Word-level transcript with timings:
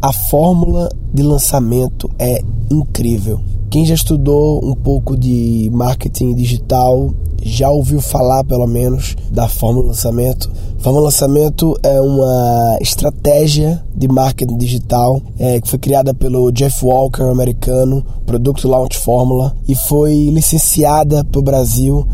A 0.00 0.12
fórmula 0.12 0.88
de 1.12 1.24
lançamento 1.24 2.08
é 2.20 2.40
incrível. 2.70 3.40
Quem 3.68 3.84
já 3.84 3.96
estudou 3.96 4.64
um 4.64 4.72
pouco 4.72 5.16
de 5.16 5.68
marketing 5.72 6.36
digital 6.36 7.12
já 7.42 7.68
ouviu 7.68 8.00
falar, 8.00 8.44
pelo 8.44 8.66
menos, 8.68 9.16
da 9.28 9.48
fórmula 9.48 9.88
lançamento. 9.88 10.48
Fórmula 10.78 11.06
lançamento 11.06 11.76
é 11.82 12.00
uma 12.00 12.78
estratégia 12.80 13.84
de 13.92 14.06
marketing 14.06 14.56
digital 14.56 15.20
é, 15.36 15.60
que 15.60 15.68
foi 15.68 15.80
criada 15.80 16.14
pelo 16.14 16.52
Jeff 16.52 16.84
Walker, 16.84 17.24
americano, 17.24 18.06
Product 18.24 18.66
Launch 18.68 18.96
Formula, 18.98 19.56
e 19.66 19.74
foi 19.74 20.30
licenciada 20.30 21.24
para 21.24 21.40
o 21.40 21.42
Brasil 21.42 22.06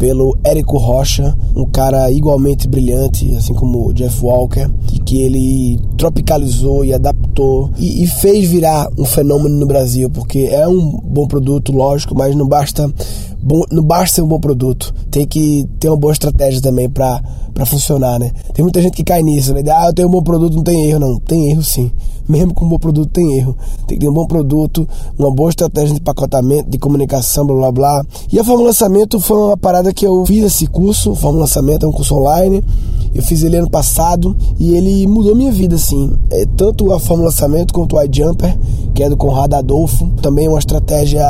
pelo 0.00 0.34
Érico 0.42 0.78
Rocha, 0.78 1.36
um 1.54 1.66
cara 1.66 2.10
igualmente 2.10 2.66
brilhante, 2.66 3.36
assim 3.36 3.52
como 3.52 3.92
Jeff 3.92 4.24
Walker, 4.24 4.66
que 5.04 5.20
ele 5.20 5.78
tropicalizou 5.98 6.86
e 6.86 6.94
adaptou 6.94 7.70
e, 7.76 8.02
e, 8.02 8.06
fez 8.06 8.48
virar 8.48 8.88
um 8.98 9.04
fenômeno 9.04 9.54
no 9.56 9.66
Brasil, 9.66 10.08
porque 10.08 10.48
é 10.50 10.66
um 10.66 10.98
bom 11.04 11.26
produto, 11.26 11.70
lógico, 11.70 12.16
mas 12.16 12.34
não 12.34 12.48
basta 12.48 12.90
bom, 13.42 13.62
não 13.70 13.82
basta 13.82 14.16
ser 14.16 14.22
um 14.22 14.28
bom 14.28 14.40
produto, 14.40 14.94
tem 15.10 15.26
que 15.26 15.66
ter 15.78 15.90
uma 15.90 15.98
boa 15.98 16.14
estratégia 16.14 16.62
também 16.62 16.88
para 16.88 17.22
funcionar, 17.66 18.18
né? 18.18 18.30
Tem 18.54 18.62
muita 18.62 18.80
gente 18.80 18.94
que 18.94 19.04
cai 19.04 19.22
nisso, 19.22 19.52
né? 19.54 19.62
Ah, 19.70 19.86
eu 19.86 19.92
tenho 19.92 20.08
um 20.08 20.10
bom 20.10 20.22
produto, 20.22 20.56
não 20.56 20.62
tem 20.62 20.86
erro, 20.86 21.00
não. 21.00 21.18
Tem 21.18 21.50
erro 21.50 21.62
sim. 21.62 21.90
Mesmo 22.28 22.54
com 22.54 22.64
um 22.64 22.68
bom 22.68 22.78
produto 22.78 23.10
tem 23.10 23.38
erro. 23.38 23.56
Tem 23.86 23.98
que 23.98 24.04
ter 24.04 24.08
um 24.08 24.14
bom 24.14 24.26
produto, 24.26 24.88
uma 25.18 25.30
boa 25.30 25.50
estratégia 25.50 25.94
de 25.94 26.00
pacotamento, 26.00 26.70
de 26.70 26.78
comunicação, 26.78 27.44
blá 27.46 27.56
blá 27.56 27.72
blá. 27.72 28.06
E 28.32 28.38
a 28.38 28.44
Fórmula 28.44 28.68
Lançamento 28.68 29.18
foi 29.18 29.36
uma 29.36 29.56
parada 29.56 29.92
que 29.92 30.06
eu 30.06 30.24
fiz 30.24 30.44
esse 30.44 30.66
curso, 30.66 31.14
Fórmula 31.14 31.42
Lançamento 31.42 31.84
é 31.84 31.88
um 31.88 31.92
curso 31.92 32.14
online. 32.14 32.62
Eu 33.12 33.22
fiz 33.22 33.42
ele 33.42 33.56
ano 33.56 33.68
passado 33.68 34.36
e 34.58 34.76
ele 34.76 35.06
mudou 35.08 35.34
minha 35.34 35.50
vida, 35.50 35.74
assim. 35.74 36.12
É, 36.30 36.46
tanto 36.56 36.92
a 36.92 37.00
Fórmula 37.00 37.30
Lançamento 37.30 37.74
quanto 37.74 37.96
o 37.96 38.02
iJumper, 38.02 38.56
que 38.94 39.02
é 39.02 39.08
do 39.08 39.16
Conrado 39.16 39.54
Adolfo. 39.54 40.08
Também 40.22 40.46
é 40.46 40.48
uma 40.48 40.60
estratégia 40.60 41.24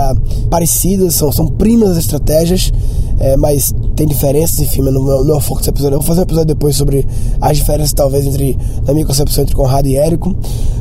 parecida, 0.50 1.10
são, 1.10 1.32
são 1.32 1.46
primas 1.46 1.96
estratégias, 1.96 2.70
é, 3.18 3.36
mas 3.38 3.74
tem 3.96 4.06
diferenças, 4.06 4.60
enfim, 4.60 4.82
mas 4.82 4.92
não, 4.92 5.24
não 5.24 5.34
é 5.34 5.38
o 5.38 5.40
foco 5.40 5.60
desse 5.60 5.70
episódio. 5.70 5.94
Eu 5.94 6.00
vou 6.00 6.06
fazer 6.06 6.19
um 6.20 6.24
episódio 6.24 6.48
depois 6.48 6.76
sobre 6.76 7.06
as 7.40 7.56
diferenças, 7.56 7.92
talvez, 7.92 8.26
entre, 8.26 8.56
na 8.86 8.92
minha 8.92 9.06
concepção, 9.06 9.42
entre 9.42 9.54
Conrado 9.54 9.86
e 9.86 9.96
Érico. 9.96 10.34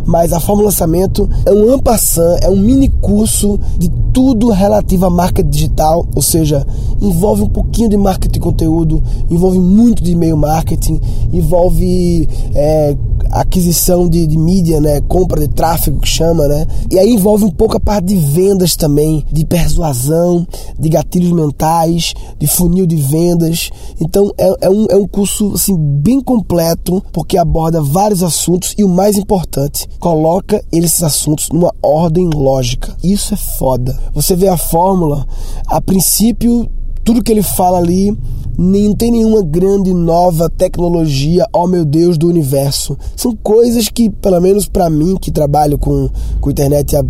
Mas 0.05 0.33
a 0.33 0.39
Fórmula 0.39 0.69
Lançamento 0.69 1.29
é 1.45 1.51
um 1.51 1.73
ampassan, 1.73 2.37
é 2.41 2.49
um 2.49 2.57
mini 2.57 2.89
curso 2.89 3.59
de 3.77 3.89
tudo 4.13 4.49
relativo 4.49 5.05
à 5.05 5.09
marca 5.09 5.43
digital, 5.43 6.05
ou 6.15 6.21
seja, 6.21 6.65
envolve 7.01 7.43
um 7.43 7.49
pouquinho 7.49 7.89
de 7.89 7.97
marketing 7.97 8.33
de 8.33 8.39
conteúdo, 8.39 9.03
envolve 9.29 9.59
muito 9.59 10.03
de 10.03 10.11
e-mail 10.11 10.35
marketing, 10.35 10.99
envolve 11.31 12.27
é, 12.53 12.95
aquisição 13.41 14.09
de, 14.09 14.25
de, 14.27 14.37
mídia, 14.37 14.81
né, 14.81 15.01
compra 15.01 15.39
de 15.39 15.47
tráfego 15.47 15.99
que 15.99 16.07
chama, 16.07 16.47
né, 16.47 16.65
e 16.89 16.99
aí 16.99 17.11
envolve 17.11 17.43
um 17.43 17.51
pouco 17.51 17.77
a 17.77 17.79
parte 17.79 18.07
de 18.07 18.15
vendas 18.15 18.75
também, 18.75 19.25
de 19.31 19.45
persuasão, 19.45 20.45
de 20.77 20.89
gatilhos 20.89 21.31
mentais, 21.31 22.13
de 22.37 22.47
funil 22.47 22.85
de 22.85 22.95
vendas. 22.95 23.69
Então 23.99 24.31
é, 24.37 24.67
é 24.67 24.69
um, 24.69 24.85
é 24.89 24.95
um 24.95 25.07
curso 25.07 25.53
assim 25.53 25.75
bem 25.77 26.21
completo 26.21 27.03
porque 27.11 27.37
aborda 27.37 27.81
vários 27.81 28.23
assuntos 28.23 28.73
e 28.77 28.83
o 28.83 28.89
mais 28.89 29.17
importante, 29.17 29.87
coloca 29.99 30.63
esses 30.71 31.03
assuntos 31.03 31.49
numa 31.49 31.73
ordem 31.81 32.29
lógica. 32.33 32.95
Isso 33.03 33.33
é 33.33 33.37
foda. 33.37 33.97
Você 34.13 34.35
vê 34.35 34.47
a 34.47 34.57
fórmula, 34.57 35.27
a 35.67 35.81
princípio 35.81 36.69
tudo 37.09 37.23
que 37.23 37.31
ele 37.31 37.41
fala 37.41 37.79
ali 37.79 38.15
não 38.55 38.93
tem 38.93 39.09
nenhuma 39.09 39.41
grande 39.41 39.91
nova 39.91 40.47
tecnologia, 40.47 41.43
oh 41.51 41.65
meu 41.65 41.83
Deus, 41.83 42.19
do 42.19 42.27
universo. 42.27 42.95
São 43.15 43.35
coisas 43.35 43.89
que, 43.89 44.11
pelo 44.11 44.39
menos 44.39 44.67
para 44.67 44.91
mim, 44.91 45.17
que 45.19 45.31
trabalho 45.31 45.79
com, 45.79 46.07
com 46.39 46.51
internet 46.51 46.95
há 46.95 47.03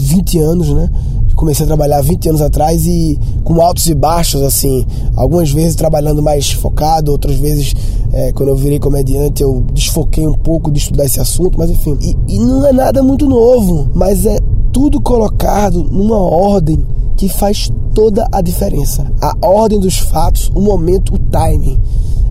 20 0.00 0.38
anos, 0.40 0.70
né? 0.70 0.90
Comecei 1.36 1.62
a 1.62 1.66
trabalhar 1.68 2.00
20 2.00 2.30
anos 2.30 2.40
atrás 2.40 2.88
e 2.88 3.16
com 3.44 3.62
altos 3.62 3.86
e 3.86 3.94
baixos, 3.94 4.42
assim. 4.42 4.84
Algumas 5.14 5.52
vezes 5.52 5.76
trabalhando 5.76 6.20
mais 6.20 6.50
focado, 6.50 7.12
outras 7.12 7.36
vezes, 7.36 7.72
é, 8.12 8.32
quando 8.32 8.48
eu 8.48 8.56
virei 8.56 8.80
comediante, 8.80 9.44
eu 9.44 9.64
desfoquei 9.72 10.26
um 10.26 10.34
pouco 10.34 10.72
de 10.72 10.80
estudar 10.80 11.04
esse 11.04 11.20
assunto, 11.20 11.56
mas 11.56 11.70
enfim. 11.70 11.96
E, 12.00 12.16
e 12.34 12.40
não 12.40 12.66
é 12.66 12.72
nada 12.72 13.00
muito 13.00 13.28
novo, 13.28 13.88
mas 13.94 14.26
é 14.26 14.40
tudo 14.72 15.00
colocado 15.00 15.84
numa 15.84 16.20
ordem 16.20 16.84
que 17.16 17.28
faz 17.28 17.70
toda 17.96 18.28
a 18.30 18.42
diferença. 18.42 19.10
A 19.22 19.48
ordem 19.48 19.80
dos 19.80 19.96
fatos, 19.96 20.52
o 20.54 20.60
momento, 20.60 21.14
o 21.14 21.18
timing. 21.18 21.80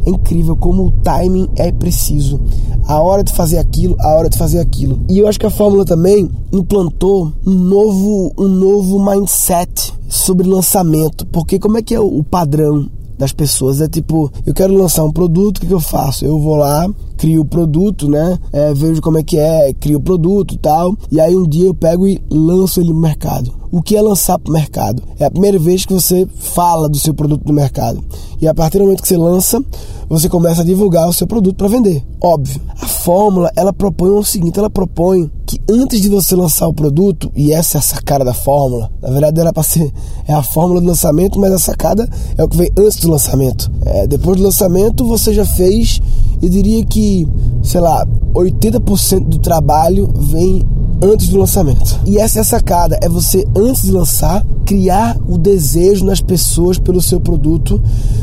É 0.05 0.11
incrível 0.11 0.55
como 0.55 0.85
o 0.85 0.91
timing 0.91 1.49
é 1.55 1.71
preciso. 1.71 2.39
A 2.87 3.01
hora 3.01 3.23
de 3.23 3.33
fazer 3.33 3.57
aquilo, 3.57 3.97
a 3.99 4.09
hora 4.09 4.29
de 4.29 4.37
fazer 4.37 4.59
aquilo. 4.59 4.99
E 5.09 5.17
eu 5.17 5.27
acho 5.27 5.39
que 5.39 5.45
a 5.47 5.49
fórmula 5.49 5.83
também 5.83 6.29
implantou 6.53 7.33
um 7.43 7.51
novo, 7.51 8.31
um 8.37 8.47
novo 8.47 9.03
mindset 9.03 9.91
sobre 10.07 10.47
lançamento. 10.47 11.25
Porque 11.25 11.57
como 11.57 11.79
é 11.79 11.81
que 11.81 11.95
é 11.95 11.99
o 11.99 12.23
padrão 12.23 12.87
das 13.17 13.31
pessoas? 13.31 13.81
É 13.81 13.87
tipo, 13.87 14.31
eu 14.45 14.53
quero 14.53 14.73
lançar 14.73 15.03
um 15.03 15.11
produto, 15.11 15.57
o 15.57 15.61
que, 15.61 15.67
que 15.67 15.73
eu 15.73 15.79
faço? 15.79 16.25
Eu 16.25 16.39
vou 16.39 16.55
lá, 16.55 16.87
crio 17.17 17.41
o 17.41 17.45
produto, 17.45 18.09
né? 18.09 18.37
É, 18.51 18.73
vejo 18.73 19.01
como 19.01 19.17
é 19.17 19.23
que 19.23 19.37
é, 19.37 19.73
crio 19.73 19.97
o 19.97 20.01
produto 20.01 20.57
tal. 20.57 20.95
E 21.11 21.19
aí 21.19 21.35
um 21.35 21.47
dia 21.47 21.65
eu 21.65 21.73
pego 21.73 22.07
e 22.07 22.21
lanço 22.29 22.79
ele 22.79 22.93
no 22.93 22.99
mercado. 22.99 23.53
O 23.71 23.81
que 23.81 23.97
é 23.97 24.01
lançar 24.01 24.39
para 24.39 24.49
o 24.49 24.53
mercado? 24.53 25.03
É 25.19 25.25
a 25.25 25.31
primeira 25.31 25.59
vez 25.59 25.85
que 25.85 25.93
você 25.93 26.27
fala 26.39 26.87
do 26.87 26.97
seu 26.97 27.13
produto 27.13 27.45
no 27.45 27.53
mercado. 27.53 28.03
E 28.39 28.47
a 28.47 28.53
partir 28.53 28.77
do 28.77 28.85
momento 28.85 29.01
que 29.01 29.07
você 29.07 29.17
lança, 29.17 29.61
você 30.07 30.29
começa 30.29 30.61
a 30.61 30.65
divulgar 30.65 31.09
o 31.09 31.13
seu 31.13 31.27
produto 31.27 31.57
para 31.57 31.67
vender. 31.67 32.03
Óbvio. 32.21 32.61
A 32.79 32.85
fórmula, 32.85 33.51
ela 33.55 33.73
propõe 33.73 34.09
o 34.11 34.23
seguinte, 34.23 34.59
ela 34.59 34.69
propõe 34.69 35.29
que 35.55 35.71
antes 35.71 36.01
de 36.01 36.09
você 36.09 36.35
lançar 36.35 36.67
o 36.67 36.73
produto, 36.73 37.31
e 37.35 37.53
essa 37.53 37.77
é 37.77 37.79
a 37.79 37.81
sacada 37.81 38.25
da 38.25 38.33
fórmula, 38.33 38.91
na 39.01 39.09
verdade 39.09 39.39
era 39.39 39.53
para 39.53 39.63
ser 39.63 39.91
é 40.27 40.33
a 40.33 40.43
fórmula 40.43 40.81
do 40.81 40.87
lançamento, 40.87 41.39
mas 41.39 41.53
a 41.53 41.59
sacada 41.59 42.09
é 42.37 42.43
o 42.43 42.47
que 42.47 42.57
vem 42.57 42.69
antes 42.77 42.97
do 42.99 43.09
lançamento. 43.09 43.71
É, 43.85 44.07
depois 44.07 44.37
do 44.37 44.43
lançamento, 44.43 45.05
você 45.07 45.33
já 45.33 45.45
fez, 45.45 46.01
eu 46.41 46.49
diria 46.49 46.83
que, 46.85 47.27
sei 47.63 47.81
lá, 47.81 48.05
80% 48.33 49.25
do 49.25 49.39
trabalho 49.39 50.11
vem 50.15 50.65
antes 51.01 51.29
do 51.29 51.39
lançamento. 51.39 51.99
E 52.05 52.17
essa 52.17 52.39
é 52.39 52.41
a 52.41 52.45
sacada, 52.45 52.97
é 53.01 53.09
você 53.09 53.45
antes 53.55 53.83
de 53.83 53.91
lançar 53.91 54.45
criar 54.65 55.15
o 55.27 55.37
desejo 55.37 56.03
nas 56.03 56.19
pessoas 56.19 56.79
pelo 56.79 56.99
seu 56.99 57.21
produto, 57.21 57.81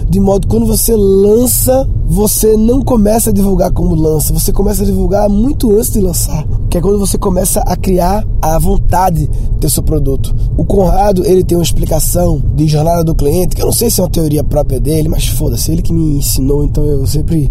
de 0.09 0.21
modo 0.21 0.47
que 0.47 0.55
quando 0.55 0.67
você 0.67 0.95
lança, 0.97 1.89
você 2.07 2.57
não 2.57 2.83
começa 2.83 3.31
a 3.31 3.33
divulgar 3.33 3.71
como 3.71 3.95
lança, 3.95 4.35
você 4.35 4.53
começa 4.53 4.83
a 4.83 4.87
divulgar 4.87 5.29
muito 5.29 5.71
antes 5.71 5.91
de 5.91 6.01
lançar, 6.01 6.45
que 6.69 6.77
é 6.77 6.81
quando 6.81 6.99
você 6.99 7.17
começa 7.17 7.61
a 7.61 7.77
criar 7.77 8.27
a 8.43 8.59
vontade 8.59 9.31
do 9.59 9.71
seu 9.71 9.85
produto. 9.85 10.35
O 10.57 10.65
Conrado, 10.65 11.25
ele 11.25 11.45
tem 11.45 11.57
uma 11.57 11.63
explicação 11.63 12.43
de 12.57 12.67
jornada 12.67 13.05
do 13.05 13.15
cliente, 13.15 13.55
que 13.55 13.63
eu 13.63 13.67
não 13.67 13.73
sei 13.73 13.89
se 13.89 14.01
é 14.01 14.03
uma 14.03 14.11
teoria 14.11 14.43
própria 14.43 14.81
dele, 14.81 15.09
mas 15.09 15.29
foda-se, 15.29 15.71
ele 15.71 15.81
que 15.81 15.93
me 15.93 16.19
ensinou, 16.19 16.65
então 16.65 16.85
eu 16.85 17.07
sempre 17.07 17.51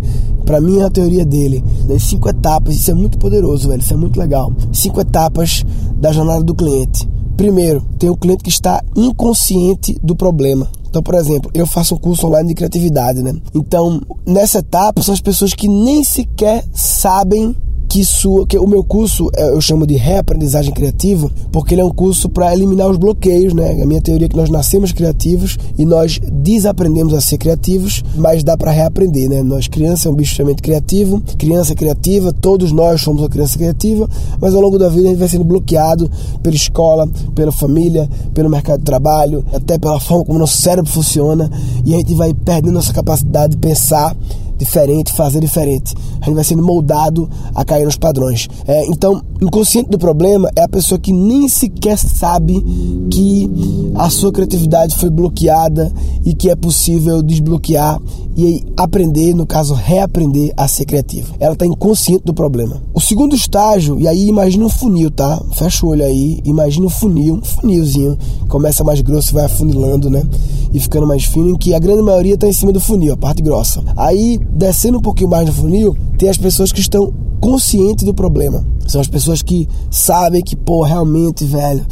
para 0.51 0.59
mim 0.59 0.79
é 0.79 0.83
a 0.83 0.89
teoria 0.89 1.23
dele, 1.23 1.63
das 1.87 2.03
cinco 2.03 2.27
etapas, 2.27 2.75
isso 2.75 2.91
é 2.91 2.93
muito 2.93 3.17
poderoso, 3.17 3.69
velho, 3.69 3.79
isso 3.79 3.93
é 3.93 3.95
muito 3.95 4.19
legal. 4.19 4.51
Cinco 4.73 4.99
etapas 4.99 5.63
da 5.95 6.11
jornada 6.11 6.43
do 6.43 6.53
cliente. 6.53 7.09
Primeiro, 7.37 7.81
tem 7.97 8.09
o 8.09 8.17
cliente 8.17 8.43
que 8.43 8.49
está 8.49 8.83
inconsciente 8.93 9.95
do 10.03 10.13
problema. 10.13 10.67
Então, 10.89 11.01
por 11.01 11.15
exemplo, 11.15 11.49
eu 11.53 11.65
faço 11.65 11.95
um 11.95 11.97
curso 11.97 12.27
online 12.27 12.49
de 12.49 12.55
criatividade, 12.55 13.23
né? 13.23 13.33
Então, 13.55 14.01
nessa 14.27 14.59
etapa 14.59 15.01
são 15.01 15.13
as 15.13 15.21
pessoas 15.21 15.53
que 15.53 15.69
nem 15.69 16.03
sequer 16.03 16.65
sabem 16.73 17.55
que 17.91 18.05
sua 18.05 18.47
que 18.47 18.57
o 18.57 18.65
meu 18.65 18.85
curso 18.85 19.29
é, 19.35 19.49
eu 19.49 19.59
chamo 19.59 19.85
de 19.85 19.97
reaprendizagem 19.97 20.73
criativa 20.73 21.29
porque 21.51 21.73
ele 21.73 21.81
é 21.81 21.83
um 21.83 21.91
curso 21.91 22.29
para 22.29 22.53
eliminar 22.53 22.89
os 22.89 22.95
bloqueios 22.95 23.53
né? 23.53 23.81
A 23.83 23.85
minha 23.85 24.01
teoria 24.01 24.27
é 24.27 24.29
que 24.29 24.37
nós 24.37 24.49
nascemos 24.49 24.93
criativos 24.93 25.57
e 25.77 25.83
nós 25.83 26.17
desaprendemos 26.31 27.13
a 27.13 27.19
ser 27.19 27.37
criativos 27.37 28.01
mas 28.15 28.45
dá 28.45 28.55
para 28.55 28.71
reaprender 28.71 29.27
né? 29.27 29.43
Nós 29.43 29.67
criança 29.67 30.07
é 30.07 30.11
um 30.11 30.15
bicho 30.15 30.31
extremamente 30.31 30.61
criativo 30.61 31.21
criança 31.37 31.75
criativa 31.75 32.31
todos 32.31 32.71
nós 32.71 33.01
somos 33.01 33.23
uma 33.23 33.29
criança 33.29 33.57
criativa 33.57 34.09
mas 34.39 34.55
ao 34.55 34.61
longo 34.61 34.79
da 34.79 34.87
vida 34.87 35.07
a 35.07 35.09
gente 35.09 35.19
vai 35.19 35.27
sendo 35.27 35.43
bloqueado 35.43 36.09
pela 36.41 36.55
escola 36.55 37.05
pela 37.35 37.51
família 37.51 38.09
pelo 38.33 38.49
mercado 38.49 38.79
de 38.79 38.85
trabalho 38.85 39.43
até 39.53 39.77
pela 39.77 39.99
forma 39.99 40.23
como 40.23 40.39
nosso 40.39 40.61
cérebro 40.61 40.89
funciona 40.89 41.51
e 41.83 41.93
a 41.93 41.97
gente 41.97 42.13
vai 42.13 42.33
perdendo 42.33 42.71
nossa 42.71 42.93
capacidade 42.93 43.51
de 43.51 43.57
pensar 43.57 44.15
diferente, 44.63 45.11
fazer 45.13 45.39
diferente. 45.39 45.95
A 46.21 46.25
gente 46.25 46.35
vai 46.35 46.43
sendo 46.43 46.63
moldado 46.63 47.29
a 47.55 47.65
cair 47.65 47.85
nos 47.85 47.97
padrões. 47.97 48.47
É, 48.67 48.85
então, 48.85 49.21
inconsciente 49.41 49.89
do 49.89 49.97
problema 49.97 50.51
é 50.55 50.61
a 50.61 50.69
pessoa 50.69 50.99
que 50.99 51.11
nem 51.11 51.49
sequer 51.49 51.97
sabe 51.97 52.63
que 53.09 53.49
a 53.95 54.07
sua 54.09 54.31
criatividade 54.31 54.95
foi 54.95 55.09
bloqueada 55.09 55.91
e 56.23 56.35
que 56.35 56.49
é 56.49 56.55
possível 56.55 57.23
desbloquear 57.23 57.99
e 58.37 58.63
aprender, 58.77 59.33
no 59.33 59.45
caso, 59.45 59.73
reaprender 59.73 60.53
a 60.55 60.67
ser 60.67 60.85
criativo. 60.85 61.35
Ela 61.39 61.53
está 61.53 61.65
inconsciente 61.65 62.23
do 62.23 62.33
problema. 62.33 62.81
O 62.93 63.01
segundo 63.01 63.35
estágio, 63.35 63.99
e 63.99 64.07
aí 64.07 64.27
imagina 64.27 64.63
um 64.63 64.69
funil, 64.69 65.09
tá? 65.09 65.41
Fecha 65.53 65.85
o 65.85 65.89
olho 65.89 66.05
aí, 66.05 66.39
imagina 66.45 66.85
um 66.85 66.89
funil, 66.89 67.35
um 67.35 67.43
funilzinho, 67.43 68.17
começa 68.47 68.83
mais 68.83 69.01
grosso 69.01 69.31
e 69.31 69.33
vai 69.33 69.45
afunilando, 69.45 70.09
né? 70.09 70.23
E 70.71 70.79
ficando 70.79 71.07
mais 71.07 71.25
fino, 71.25 71.49
em 71.49 71.57
que 71.57 71.73
a 71.73 71.79
grande 71.79 72.03
maioria 72.03 72.35
está 72.35 72.47
em 72.47 72.53
cima 72.53 72.71
do 72.71 72.79
funil, 72.79 73.13
a 73.13 73.17
parte 73.17 73.41
grossa. 73.41 73.83
Aí 73.97 74.39
descendo 74.51 74.99
um 74.99 75.01
pouquinho 75.01 75.29
mais 75.29 75.47
no 75.47 75.53
funil, 75.53 75.97
tem 76.17 76.29
as 76.29 76.37
pessoas 76.37 76.71
que 76.71 76.79
estão 76.79 77.11
conscientes 77.41 78.05
do 78.05 78.13
problema. 78.13 78.63
São 78.87 79.01
as 79.01 79.07
pessoas 79.07 79.30
que 79.39 79.69
sabem 79.91 80.41
que, 80.41 80.55
pô, 80.55 80.81
realmente, 80.81 81.45
velho, 81.45 81.85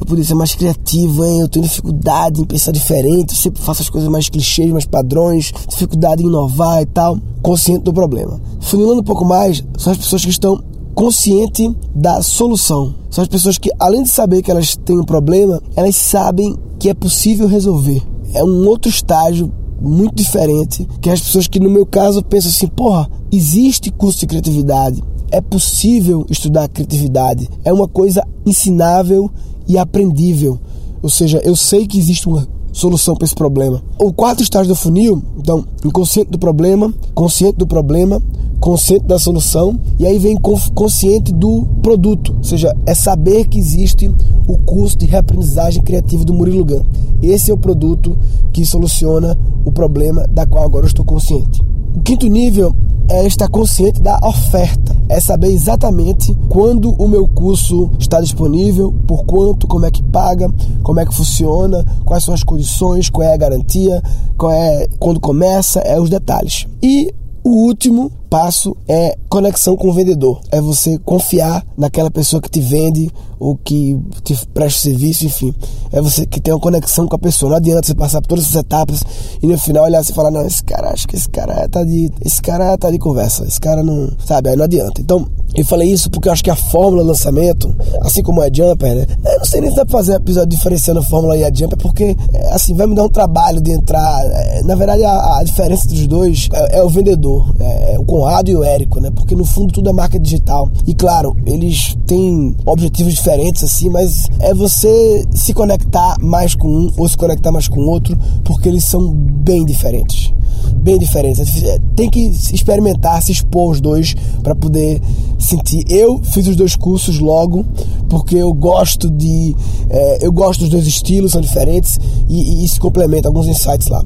eu 0.00 0.06
poderia 0.06 0.24
ser 0.24 0.34
mais 0.34 0.54
criativo, 0.54 1.24
hein? 1.24 1.40
Eu 1.40 1.48
tenho 1.48 1.64
dificuldade 1.64 2.40
em 2.40 2.44
pensar 2.44 2.70
diferente, 2.70 3.30
eu 3.30 3.36
sempre 3.36 3.60
faço 3.60 3.82
as 3.82 3.90
coisas 3.90 4.08
mais 4.08 4.28
clichês, 4.28 4.70
mais 4.70 4.86
padrões, 4.86 5.52
dificuldade 5.68 6.22
em 6.22 6.26
inovar 6.26 6.80
e 6.80 6.86
tal. 6.86 7.18
Consciente 7.42 7.82
do 7.82 7.92
problema. 7.92 8.40
Funilando 8.60 9.00
um 9.00 9.04
pouco 9.04 9.24
mais, 9.24 9.64
são 9.76 9.92
as 9.92 9.98
pessoas 9.98 10.24
que 10.24 10.30
estão 10.30 10.62
conscientes 10.94 11.70
da 11.94 12.22
solução. 12.22 12.94
São 13.10 13.22
as 13.22 13.28
pessoas 13.28 13.58
que, 13.58 13.70
além 13.78 14.02
de 14.04 14.08
saber 14.08 14.42
que 14.42 14.50
elas 14.50 14.76
têm 14.76 14.98
um 14.98 15.04
problema, 15.04 15.60
elas 15.74 15.96
sabem 15.96 16.56
que 16.78 16.88
é 16.88 16.94
possível 16.94 17.48
resolver. 17.48 18.02
É 18.32 18.44
um 18.44 18.66
outro 18.68 18.88
estágio 18.88 19.52
muito 19.80 20.14
diferente 20.14 20.86
que 21.00 21.10
as 21.10 21.20
pessoas 21.20 21.48
que 21.48 21.58
no 21.58 21.70
meu 21.70 21.86
caso 21.86 22.22
pensam 22.22 22.50
assim, 22.50 22.66
porra, 22.66 23.10
existe 23.32 23.90
curso 23.90 24.20
de 24.20 24.26
criatividade, 24.26 25.02
é 25.30 25.40
possível 25.40 26.26
estudar 26.28 26.68
criatividade, 26.68 27.48
é 27.64 27.72
uma 27.72 27.88
coisa 27.88 28.26
ensinável 28.44 29.30
e 29.66 29.78
aprendível. 29.78 30.58
Ou 31.02 31.08
seja, 31.08 31.40
eu 31.44 31.56
sei 31.56 31.86
que 31.86 31.98
existe 31.98 32.28
uma 32.28 32.46
solução 32.72 33.14
para 33.14 33.24
esse 33.24 33.34
problema. 33.34 33.82
O 33.98 34.12
quarto 34.12 34.42
estágio 34.42 34.68
do 34.68 34.76
funil, 34.76 35.22
então, 35.38 35.64
inconsciente 35.84 36.30
do 36.30 36.38
problema, 36.38 36.92
consciente 37.14 37.58
do 37.58 37.66
problema, 37.66 38.22
consciente 38.60 39.06
da 39.06 39.18
solução 39.18 39.80
e 39.98 40.06
aí 40.06 40.18
vem 40.18 40.36
consciente 40.74 41.32
do 41.32 41.66
produto, 41.82 42.34
ou 42.36 42.44
seja, 42.44 42.76
é 42.84 42.94
saber 42.94 43.48
que 43.48 43.58
existe 43.58 44.12
o 44.46 44.58
curso 44.58 44.98
de 44.98 45.06
reaprendizagem 45.06 45.82
criativa 45.82 46.24
do 46.24 46.34
Murilo 46.34 46.64
Gun. 46.64 46.82
Esse 47.22 47.50
é 47.50 47.54
o 47.54 47.58
produto 47.58 48.18
que 48.52 48.64
soluciona 48.64 49.36
o 49.64 49.72
problema 49.72 50.26
da 50.30 50.46
qual 50.46 50.64
agora 50.64 50.84
eu 50.84 50.88
estou 50.88 51.04
consciente. 51.04 51.62
O 51.94 52.00
quinto 52.02 52.26
nível 52.26 52.74
é 53.10 53.26
estar 53.26 53.48
consciente 53.48 54.00
da 54.00 54.18
oferta, 54.22 54.96
é 55.08 55.18
saber 55.18 55.48
exatamente 55.48 56.32
quando 56.48 56.92
o 56.92 57.08
meu 57.08 57.26
curso 57.26 57.90
está 57.98 58.20
disponível, 58.20 58.92
por 59.06 59.24
quanto, 59.24 59.66
como 59.66 59.84
é 59.84 59.90
que 59.90 60.02
paga, 60.02 60.48
como 60.82 61.00
é 61.00 61.04
que 61.04 61.14
funciona, 61.14 61.84
quais 62.04 62.22
são 62.22 62.32
as 62.32 62.44
condições, 62.44 63.10
qual 63.10 63.26
é 63.26 63.34
a 63.34 63.36
garantia, 63.36 64.00
qual 64.38 64.52
é 64.52 64.86
quando 64.98 65.18
começa, 65.18 65.80
é 65.80 66.00
os 66.00 66.08
detalhes. 66.08 66.68
E 66.80 67.12
o 67.42 67.50
último 67.66 68.12
passo 68.30 68.76
é 68.88 69.18
conexão 69.28 69.76
com 69.76 69.88
o 69.88 69.92
vendedor. 69.92 70.40
É 70.52 70.60
você 70.60 70.96
confiar 70.98 71.66
naquela 71.76 72.10
pessoa 72.10 72.40
que 72.40 72.48
te 72.48 72.60
vende 72.60 73.10
ou 73.40 73.56
que 73.56 73.98
te 74.22 74.36
presta 74.54 74.82
serviço, 74.82 75.26
enfim. 75.26 75.52
É 75.90 76.00
você 76.00 76.26
que 76.26 76.40
tem 76.40 76.54
uma 76.54 76.60
conexão 76.60 77.08
com 77.08 77.16
a 77.16 77.18
pessoa. 77.18 77.50
Não 77.50 77.56
adianta 77.56 77.86
você 77.86 77.94
passar 77.94 78.20
por 78.20 78.28
todas 78.28 78.44
essas 78.44 78.56
etapas 78.56 79.02
e 79.42 79.46
no 79.46 79.58
final 79.58 79.84
olhar 79.84 80.02
e 80.02 80.12
falar, 80.12 80.30
não, 80.30 80.46
esse 80.46 80.62
cara, 80.62 80.90
acho 80.90 81.08
que 81.08 81.16
esse 81.16 81.28
cara 81.28 81.68
tá 81.68 81.82
de. 81.82 82.10
Esse 82.24 82.40
cara 82.40 82.76
tá 82.78 82.90
de 82.90 82.98
conversa. 82.98 83.44
Esse 83.44 83.60
cara 83.60 83.82
não. 83.82 84.10
Sabe, 84.24 84.50
aí 84.50 84.56
não 84.56 84.64
adianta. 84.64 85.00
Então, 85.00 85.26
eu 85.54 85.64
falei 85.64 85.90
isso 85.90 86.10
porque 86.10 86.28
eu 86.28 86.32
acho 86.32 86.44
que 86.44 86.50
a 86.50 86.56
fórmula 86.56 87.02
lançamento, 87.02 87.74
assim 88.02 88.22
como 88.22 88.40
a 88.40 88.46
Jumper, 88.52 88.94
né? 88.94 89.06
Eu 89.24 89.38
não 89.38 89.44
sei 89.44 89.60
nem 89.60 89.70
se 89.70 89.76
dá 89.76 89.84
pra 89.84 89.98
fazer 89.98 90.14
episódio 90.14 90.50
diferenciando 90.50 91.00
a 91.00 91.02
fórmula 91.02 91.36
e 91.36 91.44
a 91.44 91.52
Jumper, 91.52 91.78
porque, 91.78 92.16
é, 92.32 92.54
assim, 92.54 92.74
vai 92.74 92.86
me 92.86 92.94
dar 92.94 93.04
um 93.04 93.08
trabalho 93.08 93.60
de 93.60 93.72
entrar. 93.72 94.24
É, 94.26 94.62
na 94.62 94.74
verdade, 94.74 95.02
a, 95.02 95.38
a 95.38 95.42
diferença 95.42 95.88
dos 95.88 96.06
dois 96.06 96.48
é, 96.52 96.78
é 96.78 96.84
o 96.84 96.88
vendedor, 96.88 97.52
é, 97.58 97.94
é, 97.94 97.98
o 97.98 98.04
Conrado 98.20 98.50
e 98.50 98.54
o 98.56 98.62
Érico, 98.62 99.00
né? 99.00 99.10
Porque 99.10 99.34
no 99.34 99.46
fundo 99.46 99.72
tudo 99.72 99.88
é 99.88 99.92
marca 99.94 100.18
digital. 100.18 100.70
E 100.86 100.94
claro, 100.94 101.34
eles 101.46 101.96
têm 102.06 102.54
objetivos 102.66 103.14
diferentes, 103.14 103.64
assim, 103.64 103.88
mas 103.88 104.28
é 104.40 104.52
você 104.52 105.24
se 105.30 105.54
conectar 105.54 106.16
mais 106.20 106.54
com 106.54 106.68
um 106.68 106.92
ou 106.98 107.08
se 107.08 107.16
conectar 107.16 107.50
mais 107.50 107.66
com 107.66 107.80
outro, 107.80 108.18
porque 108.44 108.68
eles 108.68 108.84
são 108.84 109.10
bem 109.10 109.64
diferentes 109.64 110.34
bem 110.76 110.98
diferentes. 110.98 111.62
É, 111.62 111.78
tem 111.94 112.08
que 112.08 112.20
experimentar, 112.52 113.22
se 113.22 113.32
expor 113.32 113.72
os 113.72 113.80
dois 113.80 114.14
para 114.42 114.54
poder 114.54 115.00
sentir. 115.38 115.84
Eu 115.88 116.20
fiz 116.22 116.46
os 116.46 116.56
dois 116.56 116.76
cursos 116.76 117.18
logo 117.18 117.64
porque 118.08 118.36
eu 118.36 118.52
gosto 118.52 119.10
de, 119.10 119.54
é, 119.88 120.18
eu 120.26 120.32
gosto 120.32 120.60
dos 120.60 120.68
dois 120.68 120.86
estilos, 120.86 121.32
são 121.32 121.40
diferentes 121.40 121.98
e, 122.28 122.64
e, 122.64 122.68
se 122.68 122.78
complementa 122.78 123.28
alguns 123.28 123.46
insights 123.46 123.88
lá. 123.88 124.04